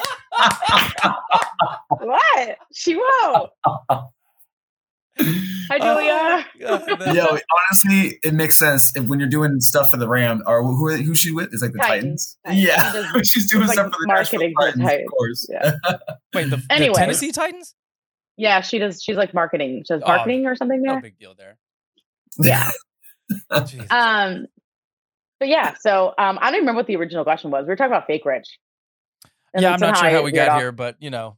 [2.01, 2.57] what?
[2.75, 3.51] She won't.
[5.19, 6.47] Hi Julia.
[6.67, 7.39] Oh, Yo,
[7.69, 11.19] honestly, it makes sense if when you're doing stuff for the Ram or who who's
[11.19, 11.53] she with?
[11.53, 12.39] Is like the Titans.
[12.47, 12.65] Titans.
[12.65, 12.65] Titans.
[12.65, 15.05] Yeah, She does- she's doing like stuff for the marketing for Titans, Titans.
[15.07, 15.47] of course.
[15.51, 15.73] Yeah.
[16.35, 17.75] Wait, the, the Tennessee Titans?
[18.39, 19.83] Yeah, she does she's like marketing.
[19.87, 21.01] She does Oh, marketing or something No there.
[21.03, 21.59] big deal there.
[22.41, 22.71] Yeah.
[23.91, 24.47] Um
[25.39, 27.65] but yeah, so um I don't even remember what the original question was.
[27.65, 28.59] We were talking about fake rich.
[29.55, 30.61] And yeah, I'm not sure how we got off.
[30.61, 31.37] here, but you know,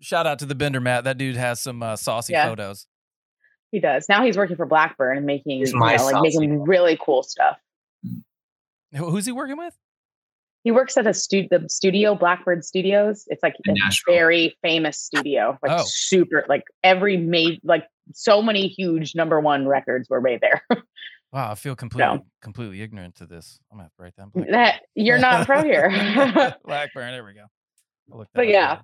[0.00, 1.04] shout out to the Bender Matt.
[1.04, 2.48] That dude has some uh, saucy Yeah.
[2.48, 2.86] photos.
[3.72, 4.08] He does.
[4.08, 7.58] Now he's working for Blackburn and making you know, like saucy making really cool stuff.
[8.96, 9.74] Who's he working with?
[10.64, 13.24] He works at a stu- the studio, Blackbird Studios.
[13.28, 14.14] It's like In a Nashville.
[14.14, 15.84] very famous studio, like Oh.
[15.86, 20.62] super, like every made, like so many huge number one records were made there.
[21.36, 23.60] Wow, I feel completely completely ignorant to this.
[23.70, 24.32] I'm gonna have to write that.
[24.32, 24.52] Blackburn.
[24.52, 25.90] that you're not pro here.
[26.64, 27.12] Blackburn.
[27.12, 27.44] There we go.
[28.10, 28.70] I'll look that But yeah.
[28.70, 28.82] later.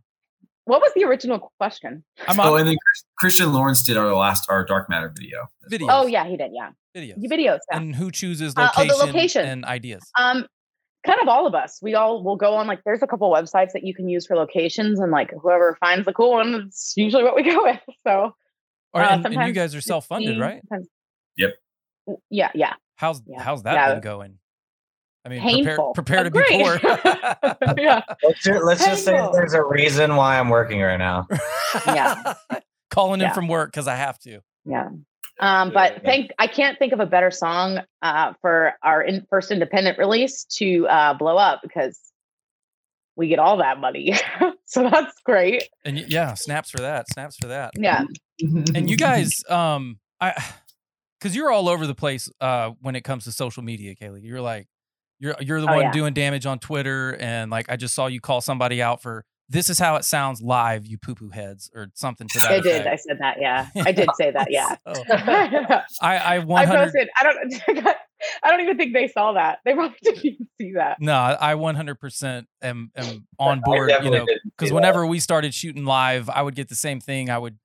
[0.64, 2.04] what was the original question?
[2.28, 2.76] I'm Oh, on and then
[3.16, 5.46] Christian Lawrence did our last our Dark Matter video.
[5.64, 5.86] as Videos.
[5.86, 6.02] well.
[6.02, 6.50] Oh yeah, he did.
[6.52, 7.14] Yeah, videos.
[7.16, 7.58] the videos.
[7.70, 7.78] Yeah.
[7.78, 9.46] And who chooses Uh, oh, location, the location.
[9.46, 10.02] and ideas?
[10.18, 10.46] Um,
[11.06, 11.78] kind of all of us.
[11.80, 14.36] We all will go on like there's a couple websites that you can use for
[14.36, 17.80] locations, and like whoever finds the cool one, it's usually what we go with.
[18.06, 18.34] So
[18.92, 20.60] Or, uh, and, and you guys are self funded, 15, right?
[22.06, 22.50] Sometimes- Yep.
[22.54, 22.74] Yeah, yeah.
[22.96, 23.42] How's Yeah.
[23.42, 23.92] how's that Yeah.
[23.94, 24.38] been going?
[25.24, 25.92] I mean, prepare, Painful.
[25.94, 26.80] prepare to be poor.
[27.78, 28.02] yeah.
[28.24, 31.28] Let's, ju- let's just say there's a reason why I'm working right now.
[31.86, 32.34] Yeah.
[32.90, 33.32] Calling in Yeah.
[33.32, 34.40] from work because I have to.
[34.64, 34.88] Yeah.
[35.40, 35.98] Um, but Yeah.
[36.10, 40.44] think I can't think of a better song uh, for our in, first independent release
[40.56, 41.98] to uh, blow up because
[43.14, 44.14] we get all that money.
[44.66, 45.68] so that's great.
[45.84, 47.08] And yeah, snaps for that.
[47.10, 47.72] Snaps for that.
[47.76, 48.04] Yeah.
[48.40, 50.34] And you guys, um, I,
[51.22, 54.22] because you're all over the place uh, when it comes to social media, Kalie.
[54.22, 54.66] You're like,
[55.20, 55.92] you're you're the Oh, one yeah.
[55.92, 59.68] doing damage on Twitter, and like I just saw you call somebody out for this
[59.70, 62.50] is how it sounds live, you poo poo heads, or something to that.
[62.50, 62.86] I did.
[62.86, 63.36] I said that.
[63.40, 63.68] Yeah.
[63.76, 64.48] I did say that.
[64.50, 64.76] Yeah.
[64.94, 65.04] So,
[66.02, 67.08] I I I 100 posted.
[67.20, 67.96] I don't.
[68.42, 69.58] I don't even think they saw that.
[69.64, 70.98] They probably didn't even see that.
[71.00, 73.90] no, I 100% am am on board.
[74.02, 74.74] You know, because that.
[74.74, 77.30] whenever we started shooting live, I would get the same thing.
[77.30, 77.58] I would,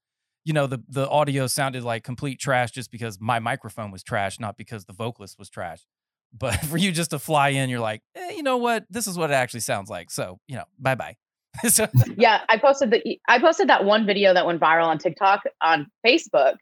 [0.48, 4.40] you know, the the audio sounded like complete trash just because my microphone was trash,
[4.40, 5.86] not because the vocalist was trash.
[6.32, 8.86] But for you just to fly in, you're like, eh, you know what?
[8.90, 10.10] This is what it actually sounds like.
[10.10, 11.18] So, you know, bye bye.
[11.68, 15.42] so, yeah, I posted the I posted that one video that went viral on TikTok
[15.62, 16.54] on Facebook.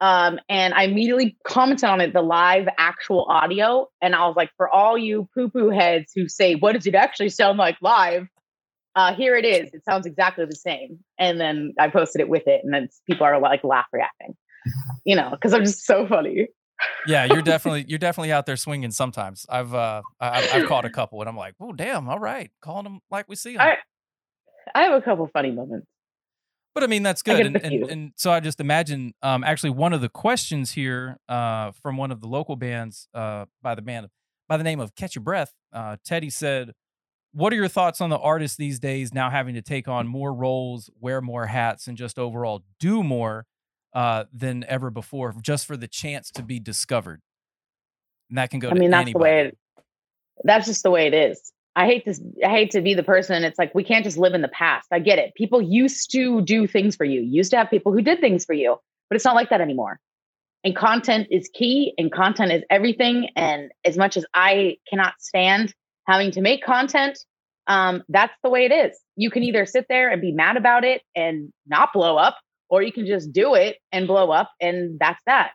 [0.00, 3.88] Um, and I immediately commented on it, the live actual audio.
[4.00, 6.94] And I was like, for all you poo poo heads who say, what does it
[6.94, 8.28] actually sound like live?
[8.94, 9.72] Uh, here it is.
[9.72, 10.98] It sounds exactly the same.
[11.18, 14.34] And then I posted it with it, and then people are like laugh reacting,
[15.04, 16.48] you know, because I'm just so funny.
[17.06, 18.90] yeah, you're definitely you're definitely out there swinging.
[18.90, 22.18] Sometimes I've uh I- I've, I've caught a couple, and I'm like, oh damn, all
[22.18, 23.62] right, calling them like we see them.
[23.62, 23.78] I-
[24.74, 25.86] I have a couple funny moments.
[26.74, 27.44] But I mean, that's good.
[27.44, 31.72] And, and, and so I just imagine, um, actually, one of the questions here uh,
[31.72, 34.08] from one of the local bands uh, by the band
[34.48, 36.72] by the name of Catch Your Breath, uh, Teddy said,
[37.32, 40.32] "What are your thoughts on the artists these days now having to take on more
[40.32, 43.46] roles, wear more hats, and just overall do more
[43.94, 47.20] uh, than ever before, just for the chance to be discovered?"
[48.28, 48.68] And that can go.
[48.68, 49.12] I to mean, that's anybody.
[49.12, 49.58] the way it.
[50.44, 51.52] That's just the way it is.
[51.74, 52.20] I hate this.
[52.44, 53.44] I hate to be the person.
[53.44, 54.88] It's like we can't just live in the past.
[54.92, 55.34] I get it.
[55.34, 57.20] People used to do things for you.
[57.20, 58.76] Used to have people who did things for you,
[59.08, 59.98] but it's not like that anymore.
[60.64, 63.28] And content is key, and content is everything.
[63.36, 65.74] And as much as I cannot stand
[66.06, 67.18] having to make content,
[67.66, 68.98] um, that's the way it is.
[69.16, 72.36] You can either sit there and be mad about it and not blow up,
[72.68, 75.52] or you can just do it and blow up, and that's that.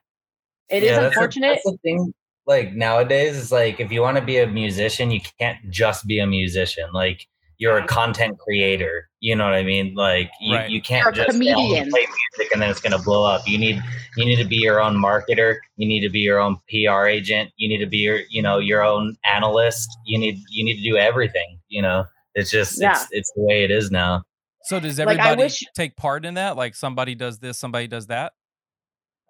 [0.70, 1.50] It is Yeah, that's the- unfortunate.
[1.56, 2.14] that's the thing.
[2.46, 6.20] Like nowadays, is like if you want to be a musician, you can't just be
[6.20, 6.90] a musician.
[6.94, 7.28] Like
[7.60, 9.10] you're a content creator.
[9.20, 9.96] You know what I mean?
[9.96, 10.70] Like you, Right.
[10.70, 11.90] you can't You're just say, "I'm gonna comedian.
[11.90, 12.06] play
[12.38, 13.48] music and then it's gonna blow up.
[13.48, 13.82] You need
[14.16, 15.56] you need to be your own marketer.
[15.78, 17.52] You need to be your own PR agent.
[17.58, 19.90] You need to be your you know your own analyst.
[20.06, 21.60] You need you need to do everything.
[21.70, 22.92] You know, it's just Yeah.
[22.92, 24.24] it's it's the way it is now.
[24.64, 26.58] So does Like, everybody wish- take part in that?
[26.58, 28.34] Like somebody does this, somebody does that.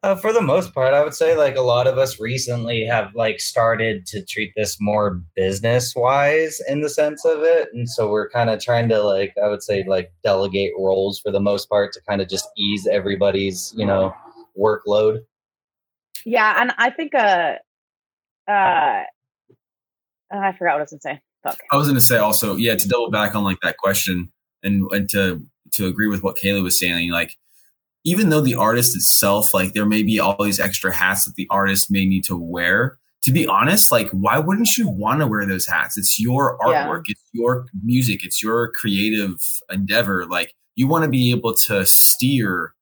[0.03, 3.15] Uh, for the most part, I would say like a lot of us recently have
[3.15, 8.09] like started to treat this more business wise in the sense of it, and so
[8.09, 11.67] we're kind of trying to like I would say like delegate roles for the most
[11.67, 14.13] part to kind of just ease everybody's you know
[14.57, 15.21] workload.
[16.25, 17.55] Yeah, and I think uh
[18.47, 19.03] uh
[20.31, 21.21] I forgot what I was gonna say.
[21.43, 21.59] Fuck.
[21.71, 24.31] I was going to say also, yeah, to double back on like that question
[24.63, 27.37] and and to to agree with what Kayla was saying, like
[28.07, 31.45] even though the artist itself, like there may be all these extra hats that the
[31.49, 32.97] artist may need to wear.
[33.23, 35.97] To be honest, like why wouldn't you want to wear those hats?
[35.97, 36.87] It's your Yeah.
[36.87, 39.35] artwork, it's your music, it's your creative
[39.69, 40.25] endeavor.
[40.25, 42.73] Like you want to be able to steer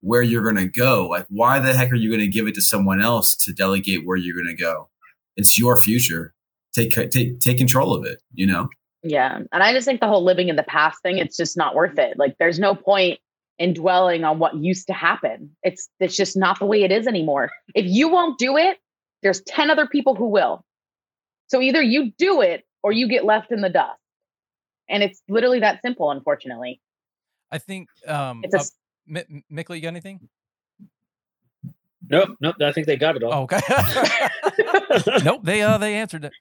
[0.00, 1.06] where you're going to go.
[1.08, 4.06] Like why the heck are you going to give it to someone else to delegate
[4.06, 4.88] where you're going to go?
[5.36, 6.32] It's your future
[6.74, 8.66] take take take control of it you know
[9.02, 9.40] Yeah.
[9.52, 11.98] And I just think the whole living in the past thing, it's just not worth
[11.98, 12.18] it.
[12.18, 13.18] Like there's no point
[13.62, 15.54] in dwelling on what used to happen.
[15.62, 17.50] It's it's just not the way it is anymore.
[17.74, 18.78] If you won't do it,
[19.22, 20.64] there's 10 other people who will.
[21.46, 23.98] So either you do it or you get left in the dust.
[24.88, 26.80] And it's literally that simple, unfortunately.
[27.52, 27.88] I think.
[28.06, 28.72] Um, It's a uh, s-
[29.06, 30.28] Mi- Mi- you got anything?
[32.08, 32.56] Nope, nope.
[32.60, 33.32] I think they got it all.
[33.32, 33.60] Oh, okay.
[35.24, 35.40] nope.
[35.44, 36.32] They uh they answered it.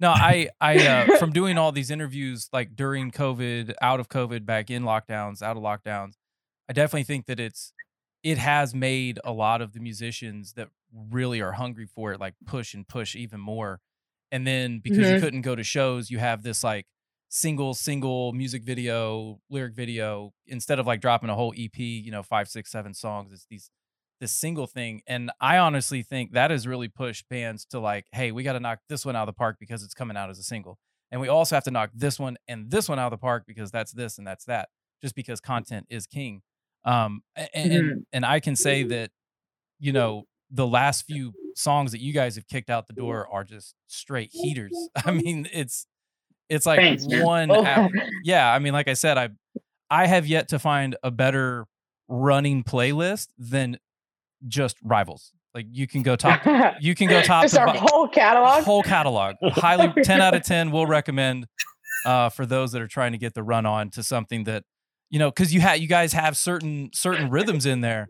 [0.00, 4.46] No, I I uh, from doing all these interviews like during COVID, out of COVID,
[4.46, 6.14] back in lockdowns, out of lockdowns.
[6.70, 7.74] I definitely think that it's
[8.24, 12.36] it has made a lot of the musicians that really are hungry for it like
[12.46, 13.80] push and push even more.
[14.32, 15.20] And then because you Mhm.
[15.20, 16.86] couldn't go to shows, you have this like
[17.28, 22.22] single single music video, lyric video instead of like dropping a whole EP, you know,
[22.24, 23.32] five, six, seven songs.
[23.32, 23.70] It's these
[24.20, 25.02] this single thing.
[25.08, 28.60] And I honestly think that has really pushed bands to like, hey, we got to
[28.60, 30.78] knock this one out of the park because it's coming out as a single.
[31.10, 33.44] And we also have to knock this one and this one out of the park
[33.48, 34.68] because that's this and that's that,
[35.02, 36.42] just because content is king.
[36.84, 37.22] Um,
[37.54, 39.10] and, and, and I can say that,
[39.78, 43.44] you know, the last few songs that you guys have kicked out the door are
[43.44, 44.72] just straight heaters.
[45.04, 45.86] I mean, it's,
[46.48, 47.88] it's like Thanks, one, Oh.
[48.24, 48.52] yeah.
[48.52, 49.28] I mean, like I said, I,
[49.90, 51.66] I have yet to find a better
[52.08, 53.78] running playlist than
[54.48, 55.32] just rivals.
[55.54, 56.40] Like you can go top,
[56.80, 58.64] you can go top to our bo- whole catalog.
[58.64, 59.36] whole catalog.
[59.52, 60.70] Highly ten out of ten.
[60.70, 61.46] Will recommend.
[62.06, 64.62] uh, for those that are trying to get the run on to something that
[65.10, 68.08] you know because you have you guys have certain certain rhythms in there,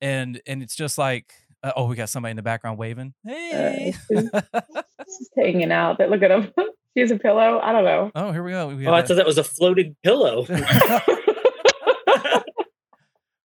[0.00, 3.94] and and it's just like uh, oh we got somebody in the background waving hey.
[4.10, 5.98] Just hanging out.
[5.98, 6.52] But look at him.
[6.96, 7.60] She has a pillow.
[7.62, 8.10] I don't know.
[8.16, 8.68] oh here we go.
[8.74, 10.44] We Oh, I thought that was a floating pillow.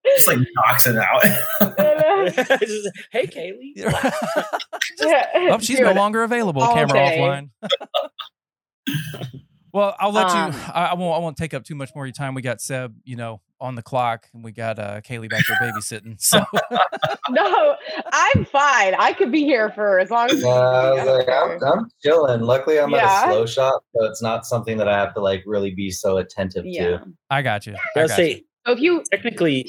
[0.05, 1.21] Just like knocks it out.
[2.59, 3.73] Just, hey, Kalie.
[3.77, 4.13] a-
[4.99, 6.61] Yeah, oh, she's no longer available.
[6.61, 7.47] all Camera day.
[8.87, 9.41] offline.
[9.73, 10.59] Well, I'll let Um, you.
[10.73, 11.15] I, I won't.
[11.15, 12.33] I won't take up too much more of your time.
[12.33, 15.57] We got Seb, you know, on the clock, and we got uh, Kalie back there
[15.57, 16.21] babysitting.
[16.21, 16.43] So
[17.29, 17.75] No,
[18.11, 18.95] I'm fine.
[18.95, 20.43] I could be here for as long as.
[20.43, 22.41] Uh, I was like, I'm, I'm chilling.
[22.41, 25.43] Luckily, I'm at a slow shop, so it's not something that I have to like
[25.45, 26.97] really be so attentive yeah.
[26.97, 27.03] to.
[27.29, 27.75] I got you.
[27.95, 28.07] I I'll you.
[28.09, 29.65] say So if you, technically,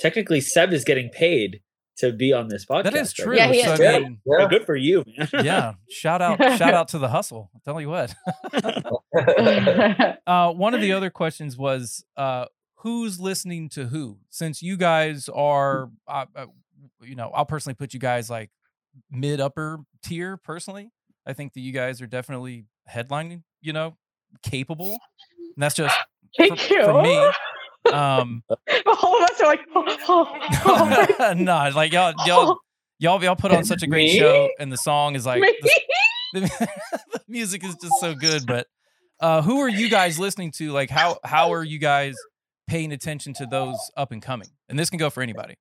[0.00, 1.60] technically, Seb is getting paid
[1.98, 2.84] to be on this podcast.
[2.84, 3.36] That is right true.
[3.36, 3.80] Yeah, he so, is.
[3.80, 4.46] I mean, now.
[4.46, 5.28] Good for you, man.
[5.44, 5.72] yeah.
[5.90, 7.50] Shout out, shout out to the hustle.
[7.54, 8.14] I'll tell you what.
[10.26, 12.44] Uh, one of the other questions was, uh,
[12.76, 14.18] who's listening to who?
[14.28, 16.46] Since you guys are, uh, uh,
[17.00, 18.50] you know, I'll personally put you guys like
[19.10, 20.36] mid upper tier.
[20.36, 20.90] Personally,
[21.26, 23.42] I think that you guys are definitely headlining.
[23.62, 23.96] You know,
[24.42, 24.90] capable.
[24.90, 25.96] And that's just
[26.36, 26.84] thank for, you.
[26.84, 27.32] for me.
[27.92, 28.42] Um,
[28.86, 32.58] All of us are like, oh, oh, oh, no, like y'all, y'all,
[32.98, 34.18] y'all, y'all put on such a great Me?
[34.18, 35.54] show, and the song is like me.
[36.32, 36.40] the,
[37.12, 38.46] the music is just so good.
[38.46, 38.66] But
[39.20, 40.70] uh, who are you guys listening to?
[40.72, 42.14] Like, how how are you guys
[42.66, 44.48] paying attention to those up and coming?
[44.68, 45.54] And this can go for anybody.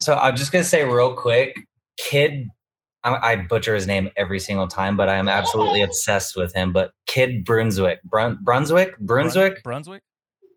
[0.00, 1.58] So I'm just gonna say real quick,
[1.98, 2.48] Kid.
[3.02, 6.70] I, I butcher his name every single time, but I am absolutely obsessed with him.
[6.72, 9.62] But Kid Brunswick, Brun- Brunswick, Brunswick.
[9.62, 10.02] Brunswick.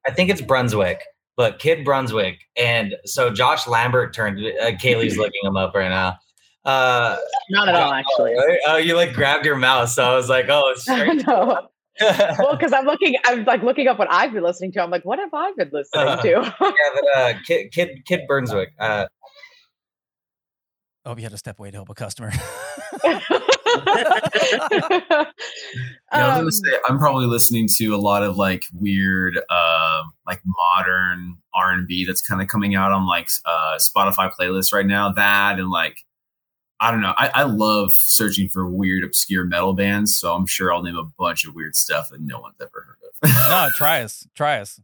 [0.07, 1.01] I think it's Brunswick,
[1.37, 2.39] but Kid Brunswick.
[2.57, 4.39] And so Josh Lambert turned.
[4.39, 6.17] Uh, Kalie's looking him up right now.
[6.65, 7.17] Uh,
[7.49, 8.33] Not at all, actually.
[8.37, 11.25] Oh, oh, you like grabbed your mouse, so I was like, oh, it's straight.
[11.27, 11.67] no.
[12.39, 14.81] Well, because I'm looking, I'm like looking up what I've been listening to.
[14.81, 16.29] I'm like, what have I been listening to?
[16.29, 18.69] yeah, but uh, Kid Kid Kid Brunswick.
[18.79, 19.05] Uh,
[21.05, 22.31] Oh, you had to step away to help a customer.
[23.73, 25.25] Yeah,
[26.12, 30.03] I was Um, gonna say I'm probably listening to a lot of like weird, uh,
[30.27, 34.73] like modern R and B that's kind of coming out on like uh, Spotify playlists
[34.73, 35.12] right now.
[35.12, 35.97] That and like
[36.79, 37.13] I don't know.
[37.17, 40.17] I, I love searching for weird, obscure metal bands.
[40.17, 43.29] So I'm sure I'll name a bunch of weird stuff that no one's ever heard
[43.31, 43.36] of.
[43.49, 44.27] no, try us.
[44.36, 44.79] Try us.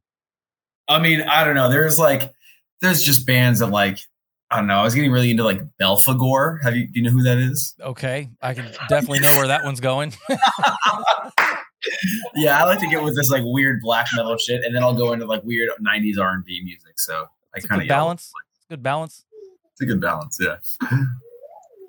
[0.87, 1.69] I mean, I don't know.
[1.69, 2.33] There's like
[2.81, 3.99] there's just bands that like
[4.51, 4.79] I don't know.
[4.79, 6.63] I was getting really into like Belphegor.
[6.63, 7.75] Have you do you know who that is?
[7.81, 10.13] Okay, I can definitely know where that one's going.
[12.35, 14.95] yeah, I like to get with this like weird black metal shit, and then I'll
[14.95, 16.99] go into like weird '90s R and B music.
[16.99, 18.31] So I It's a kind of balance.
[18.69, 19.25] Good balance.
[19.73, 20.39] It's a good balance.
[20.41, 20.57] Yeah.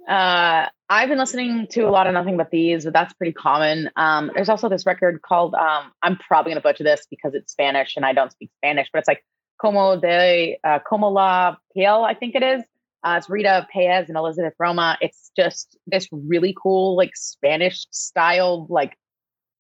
[0.09, 3.91] Uh, I've been listening to a lot of Nothing But Thieves, but that's pretty common.
[3.95, 7.53] Um, there's also this record called, um, I'm probably going to butcher this because it's
[7.53, 9.25] Spanish and I don't speak Spanish, but it's like
[9.61, 12.63] Como de, uh, Como la Piel, I think it is.
[13.03, 14.97] Uh, it's Rita Paez and Elizabeth Roma.
[15.01, 18.97] It's just this really cool, like Spanish style, like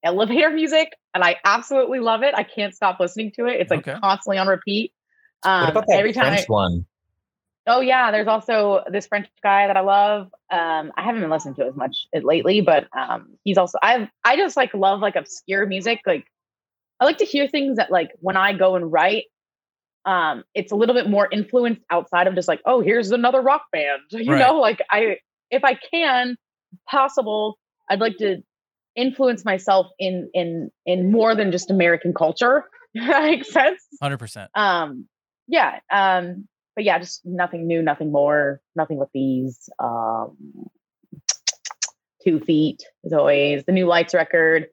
[0.02, 0.92] elevator music.
[1.14, 2.34] And I absolutely love it.
[2.34, 3.60] I can't stop listening to it.
[3.60, 3.98] It's like Okay.
[4.00, 4.92] constantly on repeat.
[5.42, 6.86] Um, what about that every time I- one?
[7.66, 10.28] Oh yeah, there's also this French guy that I love.
[10.50, 14.36] Um, I haven't been listening to as much lately, but um, he's also I I
[14.36, 16.00] just like love like obscure music.
[16.06, 16.24] Like
[16.98, 19.24] I like to hear things that like when I go and write,
[20.04, 23.64] um, it's a little bit more influenced outside of just like oh here's another rock
[23.72, 24.00] band.
[24.10, 24.38] You Right.
[24.38, 25.16] know, like I
[25.50, 26.36] if I can
[26.88, 27.58] possible,
[27.88, 28.42] I'd like to
[28.96, 32.64] influence myself in in in more than just American culture.
[32.94, 34.50] that makes sense Hundred percent.
[34.56, 35.06] um
[35.46, 40.36] yeah um but yeah just nothing new nothing more nothing with these um
[42.24, 44.66] two feet as always the new lights record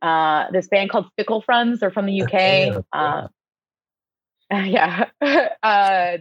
[0.00, 2.32] uh this band called fickle friends they're from the uk
[2.94, 3.28] uh
[4.66, 5.04] yeah
[5.62, 6.16] uh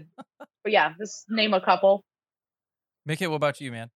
[0.63, 2.03] but yeah just name a couple
[3.05, 3.89] Mickey, what about you, man?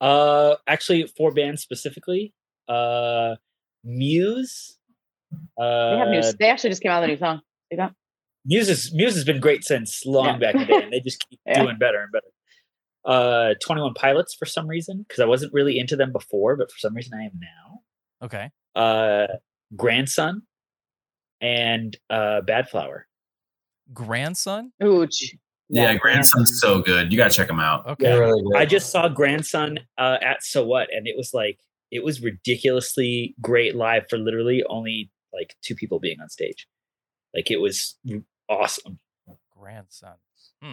[0.00, 2.32] Uh, actually, four bands specifically.
[2.68, 3.34] Uh,
[3.82, 4.78] Muse.
[5.58, 7.40] Uh, they have new they actually just came out with a new song
[7.72, 7.92] See that?
[8.44, 10.36] Muse is Muse has been great since long Yeah.
[10.38, 11.62] back in the day, and they just keep Yeah.
[11.62, 12.26] doing better and better.
[13.04, 16.70] Uh, Twenty One Pilots for some reason because I wasn't really into them before, but
[16.70, 17.80] for some reason I am now.
[18.26, 18.50] Okay.
[18.76, 19.26] Uh,
[19.74, 20.42] Grandson
[21.40, 23.02] and uh, Badflower.
[23.92, 24.72] Grandson.
[24.82, 25.36] Ooh, ch-
[25.68, 27.12] Yeah, Grandson's so good.
[27.12, 27.86] You gotta check him out.
[27.86, 28.04] Okay.
[28.04, 28.56] They're really good.
[28.56, 31.58] I just saw Grandson uh, at So What, and it was like
[31.90, 36.66] it was ridiculously great live for literally only like two people being on stage.
[37.34, 37.96] Like it was
[38.48, 38.98] awesome.
[39.56, 40.14] Grandson.
[40.62, 40.72] Hmm.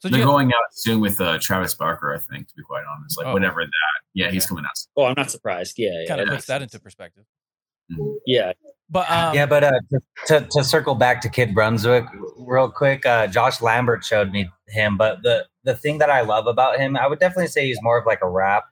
[0.00, 2.84] So They're you- going out soon with uh, Travis Barker, I think, to be quite
[2.90, 3.18] honest.
[3.18, 3.32] Like Oh.
[3.32, 3.70] whatever that.
[4.14, 4.70] Yeah, he's coming out.
[4.96, 5.74] Oh, I'm not surprised.
[5.78, 7.24] Yeah, yeah, kind of that puts that into perspective.
[8.26, 8.52] Yeah.
[8.90, 12.04] But um, yeah, but uh, to, to to circle back to Kid Brunswick
[12.36, 14.96] real quick, uh, Josh Lambert showed me him.
[14.96, 17.98] But the the thing that I love about him, I would definitely say he's more
[17.98, 18.64] of like a rap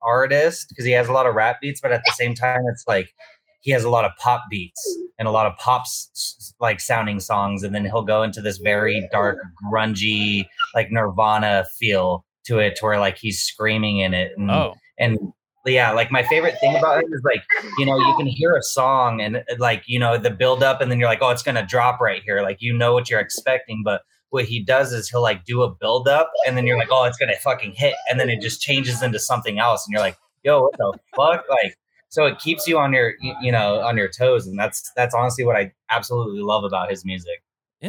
[0.00, 2.84] artist because he has a lot of rap beats, but at the same time, it's
[2.86, 3.12] like
[3.60, 7.64] he has a lot of pop beats and a lot of pops like sounding songs,
[7.64, 9.38] and then he'll go into this very dark,
[9.70, 14.32] grungy, like Nirvana feel to it, to where like he's screaming in it.
[14.36, 15.18] And, oh, and
[15.66, 17.42] yeah, like my favorite thing about him is like,
[17.78, 20.80] you know, you can hear a song and uh, like, you know, the build up
[20.80, 22.42] and then you're like, oh, it's gonna drop right here.
[22.42, 25.70] Like you know what you're expecting, but what he does is he'll like do a
[25.70, 28.60] build up and then you're like, oh, it's gonna fucking hit, and then it just
[28.60, 31.44] changes into something else, and you're like, yo, what the fuck?
[31.48, 31.76] Like,
[32.08, 35.14] so it keeps you on your, you you know, on your toes, and that's that's
[35.14, 37.42] honestly what I absolutely love about his music.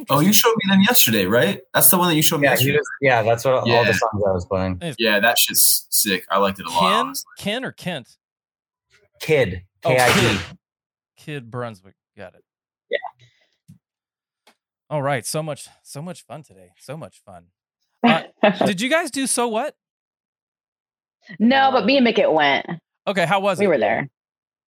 [0.10, 1.62] Oh, you showed me them yesterday, right?
[1.74, 2.78] That's the one that you showed me Yeah, he yesterday.
[2.78, 4.82] was, yeah, that's what all the songs I was playing.
[5.00, 6.26] yeah, that shit's sick.
[6.30, 6.80] I liked it a lot.
[6.82, 7.26] Ken, honestly.
[7.40, 8.18] Ken or Kent?
[9.20, 10.20] Kid, Oh, K I D.
[10.22, 10.40] Kid.
[11.18, 11.96] Kid Brunswick.
[12.16, 12.44] Got it.
[12.90, 13.76] Yeah.
[14.90, 15.26] All right.
[15.26, 16.72] So much, so much fun today.
[16.80, 17.46] So much fun.
[18.04, 18.24] Uh,
[18.66, 19.76] Did you guys do so what?
[21.40, 22.66] no, but me and Mickett went.
[23.08, 23.68] Okay, how was We it?
[23.70, 24.08] We were there.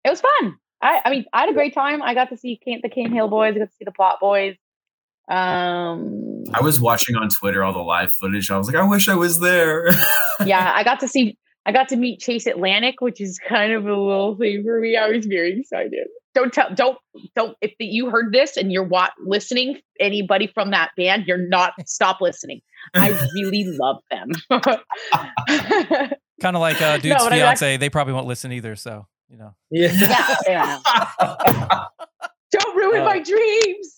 [0.03, 0.57] It was fun.
[0.81, 2.01] I, I mean, I had a great time.
[2.01, 3.55] I got to see Kane, the Cane Hill boys.
[3.55, 4.55] I got to see the Plot boys.
[5.27, 8.51] Um, I was watching on Twitter all the live footage.
[8.51, 9.89] I was like, I wish I was there.
[10.45, 11.37] yeah, I got to see.
[11.65, 14.95] I got to meet Chase Atlantic, which is kind of a little thing for me.
[14.95, 16.07] I was very excited.
[16.35, 16.67] Don't tell.
[16.75, 16.97] Don't
[17.35, 17.57] don't.
[17.61, 21.73] If you heard this and you're wa- listening, anybody from that band, you're not.
[21.87, 22.61] Stop listening.
[22.93, 24.29] I really love them.
[26.41, 27.77] Kind of like uh, dude's but I- fiance.
[27.77, 28.75] They probably won't listen either.
[28.75, 29.55] So you know.
[29.71, 29.91] Yeah.
[30.47, 30.79] yeah,
[31.19, 31.85] yeah.
[32.51, 33.95] Don't ruin Uh, my dreams.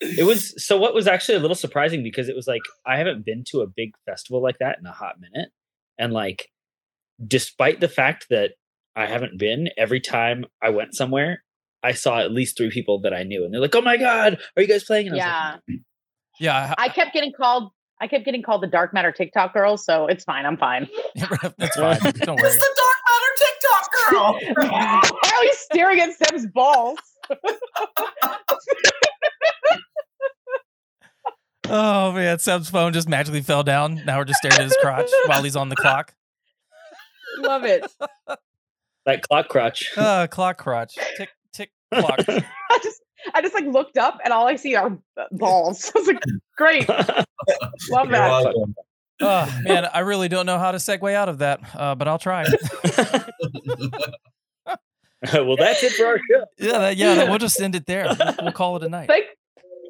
[0.00, 3.24] It was so what was actually a little surprising because it was like I haven't
[3.24, 5.48] been to a big festival like that in a hot minute.
[5.98, 6.48] And like
[7.26, 8.52] despite the fact that
[8.94, 11.42] I haven't been, every time I went somewhere,
[11.82, 13.44] I saw at least three people that I knew.
[13.44, 15.08] And they're like, Oh my God, are you guys playing?
[15.08, 15.56] And I was Yeah.
[15.68, 15.80] like,
[16.40, 17.72] Yeah, I kept getting called.
[17.98, 20.44] I kept getting called the dark matter TikTok girl, so it's fine.
[20.44, 20.86] I'm fine.
[21.14, 21.98] that's fine.
[22.20, 22.50] Don't worry.
[22.50, 24.38] it's the Dark Matter TikTok girl.
[25.22, 26.98] Why are you staring at Seb's balls?
[31.68, 34.02] Oh man, Seb's phone just magically fell down.
[34.04, 36.14] Now we're just staring at his crotch while he's on the clock.
[37.38, 37.84] Love it.
[39.04, 39.92] that clock crotch.
[39.96, 40.96] Uh, clock crotch.
[41.16, 42.20] Tick tick clock.
[42.28, 43.02] I just,
[43.34, 44.96] I just like looked up and all I see are
[45.32, 45.90] balls.
[45.94, 46.22] I was like,
[46.56, 47.26] great, love
[47.90, 48.28] You're that.
[48.44, 48.74] welcome.
[49.20, 52.18] Oh man, I really don't know how to segue out of that, uh, but I'll
[52.18, 52.44] try.
[55.32, 56.44] well, that's it for our show.
[56.58, 57.24] yeah, that, yeah.
[57.28, 58.04] We'll just end it there.
[58.18, 59.08] We'll, we'll call it a night.
[59.08, 59.26] Thank,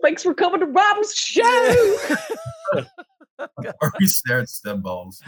[0.06, 1.98] thanks for coming to Rob's show.
[3.38, 5.20] or we stare at stem balls.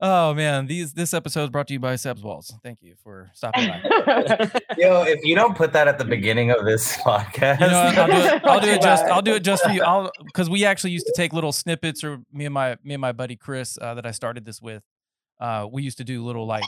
[0.00, 2.52] Oh man, these this episode is brought to you by Seb's Walls.
[2.64, 3.80] Thank you for stopping by.
[4.76, 7.80] Yo, if you don't put that at the beginning of this podcast, You know.
[7.80, 8.44] I'll do it.
[8.44, 9.04] I'll do it just.
[9.12, 9.82] I'll do it just for you.
[9.82, 13.00] I'll because we actually used to take little snippets, or me and my me and
[13.00, 14.82] my buddy Chris uh, that I started this with.
[15.40, 16.64] Uh, we used to do little like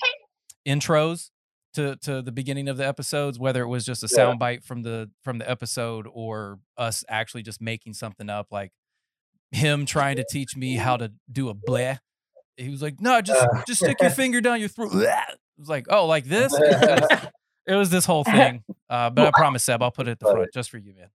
[0.66, 1.30] intros
[1.75, 4.16] to to the beginning of the episodes, whether it was just a Yeah.
[4.16, 8.73] sound bite from the from the episode or us actually just making something up, like
[9.53, 11.99] him trying to teach me how to do a bleh.
[12.57, 13.62] He was like, "No, just Uh.
[13.66, 14.93] just stick your finger down your throat."
[15.61, 16.55] It was like, "Oh, like this."
[17.66, 18.64] It was, this whole thing.
[18.89, 21.11] Uh, but I promise, Seb, I'll put it at the front just for you, man.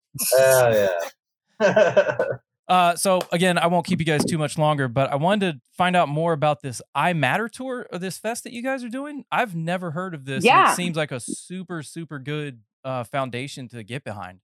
[1.60, 2.26] Yeah.
[2.68, 5.62] Uh, so again, I won't keep you guys too much longer, but I wanted to
[5.78, 8.90] find out more about this I Matter tour or this fest that you guys are
[8.90, 9.24] doing.
[9.32, 10.44] I've never heard of this.
[10.44, 10.72] Yeah.
[10.72, 14.40] it seems like a super, super good uh, foundation to get behind.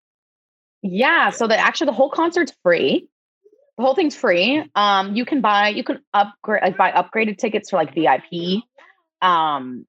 [0.84, 1.30] yeah.
[1.32, 3.08] So the actually the whole concert's free.
[3.78, 4.64] The whole thing's free.
[4.76, 8.64] Um, you can buy you can upgrade like buy upgraded tickets for like VIP.
[9.22, 9.88] Um,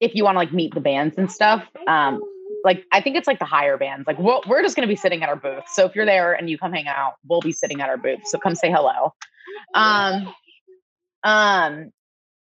[0.00, 1.64] if you want to like meet the bands and stuff.
[1.86, 2.20] Um,
[2.64, 4.06] like I think it's like the higher bands.
[4.06, 5.64] Like we'll, we're just gonna be sitting at our booth.
[5.72, 8.20] So if you're there and you come hang out, we'll be sitting at our booth.
[8.24, 9.14] So come say hello.
[9.74, 10.34] Um,
[11.22, 11.92] um,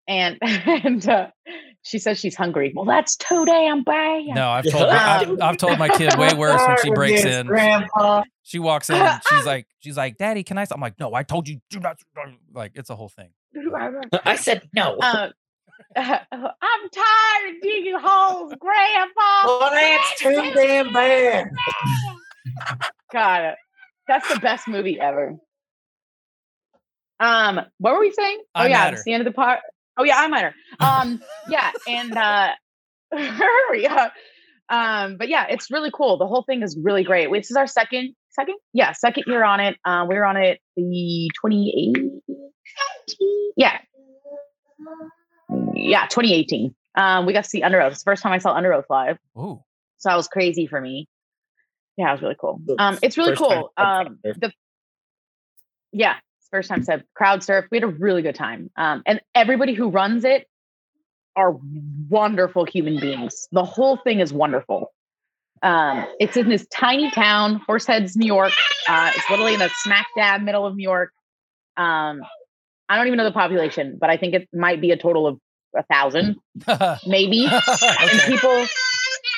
[0.08, 1.28] and and uh,
[1.82, 2.72] she says she's hungry.
[2.76, 4.24] Well, that's too damn bad.
[4.28, 7.48] No, I've told I've, I've told my kid way worse when she breaks in.
[7.48, 8.24] Grandpa.
[8.44, 10.66] She walks in, she's like, she's like, Daddy, can I?
[10.72, 12.00] I'm like, no, I told you, do not.
[12.54, 13.30] Like, it's a whole thing.
[14.24, 14.98] I said no.
[15.02, 15.32] Um,
[15.96, 19.46] I'm tired of digging holes, Grandpa.
[19.46, 21.50] Well, that's too damn bad.
[23.12, 23.56] God,
[24.08, 25.36] that's the best movie ever.
[27.20, 28.40] Um, what were we saying?
[28.56, 28.96] Oh I yeah, Matter.
[28.96, 29.60] it's the end of the part.
[29.98, 30.54] Oh yeah, I matter.
[30.80, 32.52] Um, yeah, and uh,
[33.74, 34.10] yeah,
[34.70, 36.18] um, but yeah, it's really cool.
[36.18, 37.32] The whole thing is really great.
[37.32, 39.78] This is our second, second, yeah, second year on it.
[39.84, 42.38] Uh, we were on it the twenty eight.
[43.56, 43.80] Yeah,
[45.80, 46.74] yeah, 2018.
[46.96, 47.92] Um, we got to see Underoath.
[47.92, 49.64] It's the first time I saw Underoath live, Ooh.
[49.98, 51.08] so that was crazy for me.
[51.98, 52.62] Yeah, it was really cool.
[52.78, 53.72] Um, it's really first cool.
[53.78, 54.52] Um, the
[55.92, 56.16] yeah,
[56.52, 57.66] first time said crowd surf.
[57.72, 58.70] We had a really good time.
[58.78, 60.48] Um, and everybody who runs it
[61.36, 61.56] are
[62.10, 63.48] wonderful human beings.
[63.52, 64.92] The whole thing is wonderful.
[65.64, 68.54] Um, it's in this tiny town, Horseheads, New York.
[68.88, 71.12] Uh, it's literally in the smack dab middle of New York.
[71.78, 72.22] Um,
[72.90, 75.40] I don't even know the population, but I think it might be a total of
[75.76, 76.36] a thousand,
[77.08, 77.48] maybe.
[77.82, 78.66] And people,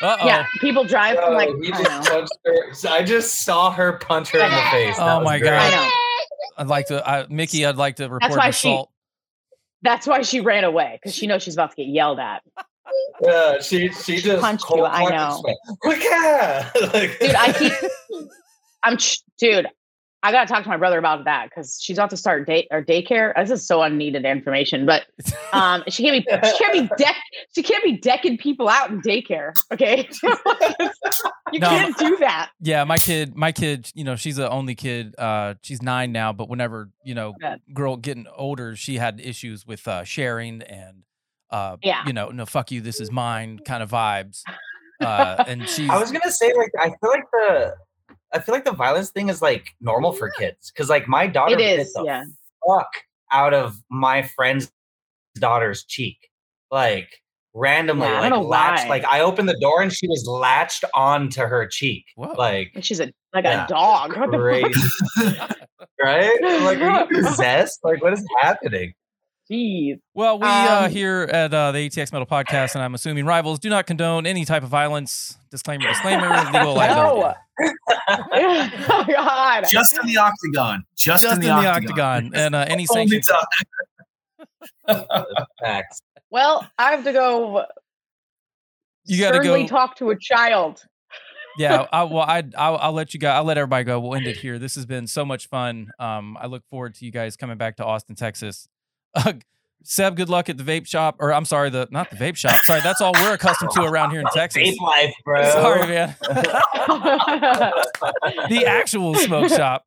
[0.02, 0.26] Uh-oh.
[0.26, 2.54] yeah, people drive from like Yo, he I just know.
[2.54, 2.90] her.
[2.96, 4.98] I just saw her punch her in the face.
[4.98, 5.50] That Oh my great.
[5.50, 5.74] God.
[5.74, 5.92] I know.
[6.58, 7.66] I'd like to, I, Mickey.
[7.66, 8.92] I'd like to report why an she- assault.
[9.82, 12.42] That's why she ran away because she knows she's about to get yelled at.
[13.22, 15.42] Yeah, she she just Punched cold you, I know.
[15.82, 16.70] Quick, yeah.
[16.94, 17.74] like, Dude, I keep.
[18.84, 19.68] I'm ch- dude.
[20.22, 22.84] I gotta talk to my brother about that because she's about to start day or
[22.84, 23.34] daycare.
[23.38, 25.06] This is so unneeded information, but
[25.54, 27.16] um, she can't be she can't be deck
[27.56, 29.54] she can't be decking people out in daycare.
[29.72, 30.10] Okay,
[31.52, 31.70] you No.
[31.70, 32.50] can't do that.
[32.60, 35.16] Yeah, my kid, my kid, you know, she's the only kid.
[35.18, 37.56] Uh, she's nine now, but whenever you know, Yeah.
[37.74, 41.04] girl getting older, she had issues with uh, sharing and,
[41.50, 42.04] uh, Yeah.
[42.06, 44.44] you know, no, fuck you, this is mine kind of vibes.
[45.02, 45.88] Uh, and she.
[45.88, 47.74] I was gonna say like I feel like the
[48.34, 51.54] I feel like the violence thing is like normal for kids because like my daughter
[51.56, 52.24] It bit is, the yeah.
[52.68, 52.90] fuck
[53.32, 54.72] out of my friend's
[55.36, 56.18] daughter's cheek
[56.72, 57.10] like
[57.54, 58.90] randomly Yeah, I like don't know latched why.
[58.90, 62.34] like I opened the door and she was latched onto her cheek Whoa.
[62.38, 63.66] like And she's a like Yeah.
[63.66, 64.12] a dog.
[64.32, 64.90] Crazy
[66.04, 68.94] right I'm like are you possessed like what is happening
[69.52, 70.00] Jeez.
[70.14, 73.58] Well, we uh, Um, here at uh, the ATX Metal Podcast, and I'm assuming rivals
[73.60, 75.38] do not condone any type of violence.
[75.50, 77.36] Disclaimer, disclaimer, legal liability.
[77.60, 77.74] No.
[78.22, 79.66] oh God.
[79.70, 80.84] Just in the octagon.
[80.95, 82.32] Just, Just in the octagon.
[82.36, 83.28] and uh, any sanctions.
[84.88, 85.06] time.
[85.60, 86.02] Facts.
[86.30, 87.66] Well, I have to go.
[89.06, 90.84] You gotta sternly go- talk to a child.
[91.58, 93.36] yeah, I, well, I, I'll, I'll let you guys.
[93.38, 94.00] I'll let everybody go.
[94.00, 94.60] We'll end it here.
[94.60, 95.89] This has been so much fun.
[95.97, 98.68] Um, I look forward to you guys coming back to Austin, Texas.
[99.16, 99.34] Uh,
[99.84, 102.64] Seb, good luck at the vape shop, or I'm sorry, the not the vape shop.
[102.64, 104.62] Sorry, that's all we're accustomed to around here in Texas.
[104.62, 105.43] Vape life, bro.
[105.51, 106.16] Sorry, man.
[108.49, 109.86] the actual smoke shop,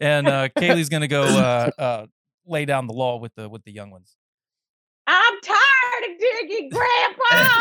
[0.00, 2.06] and uh, Kalie's gonna go uh, uh,
[2.46, 4.16] lay down the law with the with the young ones.
[5.06, 7.58] I'm tired of digging, Grandpa.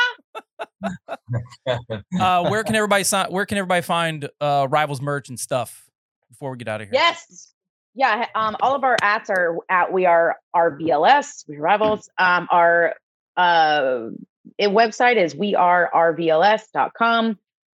[2.20, 3.32] Uh, where can everybody sign?
[3.32, 5.90] Where can everybody find uh, Rivals merch and stuff
[6.30, 6.94] before we get out of here?
[6.94, 7.54] yes.
[7.94, 8.26] Yeah.
[8.36, 12.10] Um, all of our ads are at we are RVLS, we are rivals.
[12.18, 12.96] Um, our
[13.38, 14.10] uh
[14.60, 17.38] website is we are rvls.com.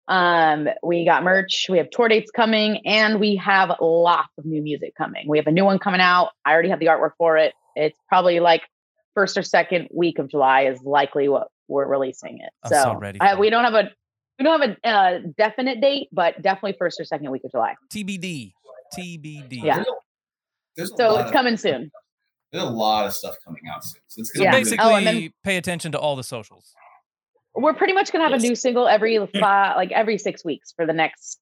[0.08, 4.60] Um, we got merch, we have tour dates coming, and we have lots of new
[4.60, 5.28] music coming.
[5.28, 6.30] We have a new one coming out.
[6.44, 7.54] I already have the artwork for it.
[7.76, 8.62] It's probably like
[9.14, 12.50] first or second week of July is likely what we're releasing it.
[12.64, 13.90] I'm so so I- we don't have a
[14.38, 17.74] we don't have a uh, definite date, but definitely first or second week of July.
[17.92, 18.54] TBD.
[18.97, 19.62] TBD.
[19.62, 19.84] Yeah.
[20.76, 21.90] There's a So it's of- coming soon.
[22.53, 24.01] There's a lot of stuff coming out soon.
[24.09, 24.51] So it's So gonna Yeah.
[24.53, 26.74] be basically, Oh, and then- pay attention to all the socials.
[27.55, 28.43] We're pretty much gonna have Yes.
[28.45, 31.38] a new single every five, like every six weeks for the next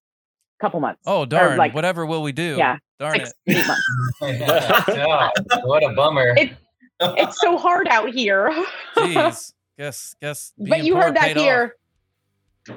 [0.60, 1.00] couple months.
[1.06, 1.56] Oh darn!
[1.56, 2.56] like- Whatever will we do?
[2.58, 3.56] Yeah, Darn six, it.
[3.56, 3.82] eight months.
[4.96, 5.30] Yeah,
[5.64, 6.34] what a bummer.
[6.36, 6.52] It-
[7.00, 8.50] It's so hard out here.
[8.96, 9.52] Jeez.
[9.78, 10.52] guess guess.
[10.58, 11.42] but you poor heard that paid off.
[11.42, 11.76] here.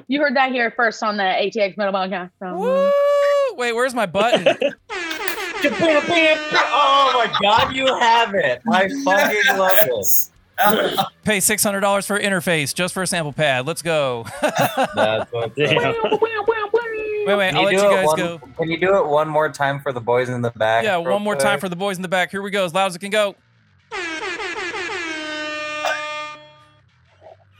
[0.08, 2.30] You heard that here first on the ATX Metal Podcast.
[2.40, 2.90] So, Woo!
[3.56, 4.46] Wait, where's my button?
[5.64, 8.60] oh my god, you have it.
[8.70, 10.30] I fucking love this.
[11.24, 13.66] Pay six hundred dollars for interface just for a sample pad.
[13.66, 14.24] Let's go.
[14.40, 14.54] That's
[15.32, 15.58] what's up.
[15.58, 17.54] wait, wait.
[17.54, 18.38] I'll let you guys one- go.
[18.58, 20.84] Can you do it one more time for the boys in the back?
[20.84, 22.30] Yeah, real one more time for the boys in the back.
[22.30, 23.34] Here we go, as loud as it can go.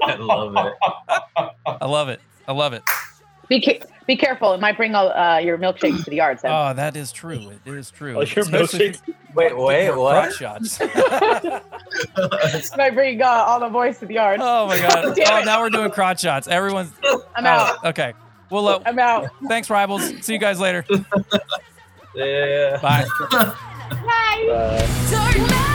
[0.03, 0.75] I love it.
[1.67, 2.21] I love it.
[2.47, 2.83] I love it.
[3.49, 4.53] Be ca- be careful.
[4.53, 6.41] It might bring all uh, your milkshakes to the yard.
[6.41, 6.49] So.
[6.49, 7.53] Oh, that is true.
[7.65, 8.17] It is true.
[8.17, 9.01] Oh, your milkshakes?
[9.35, 10.35] Wait, wait, for what?
[10.35, 10.79] crotch shots.
[12.77, 14.41] might bring uh, all the boys to the yard.
[14.43, 15.05] oh my god.
[15.27, 15.45] Oh, it.
[15.45, 16.47] now we're doing crotch shots.
[16.49, 16.93] Everyone's.
[17.37, 17.79] I'm out.
[17.83, 18.13] Oh, okay.
[18.51, 19.29] Well, uh, I'm out.
[19.49, 20.03] thanks, rivals.
[20.25, 20.85] See you guys later.
[22.15, 22.79] Yeah.
[22.81, 23.07] Bye.
[23.31, 24.87] Bye.
[25.11, 25.71] Dark night.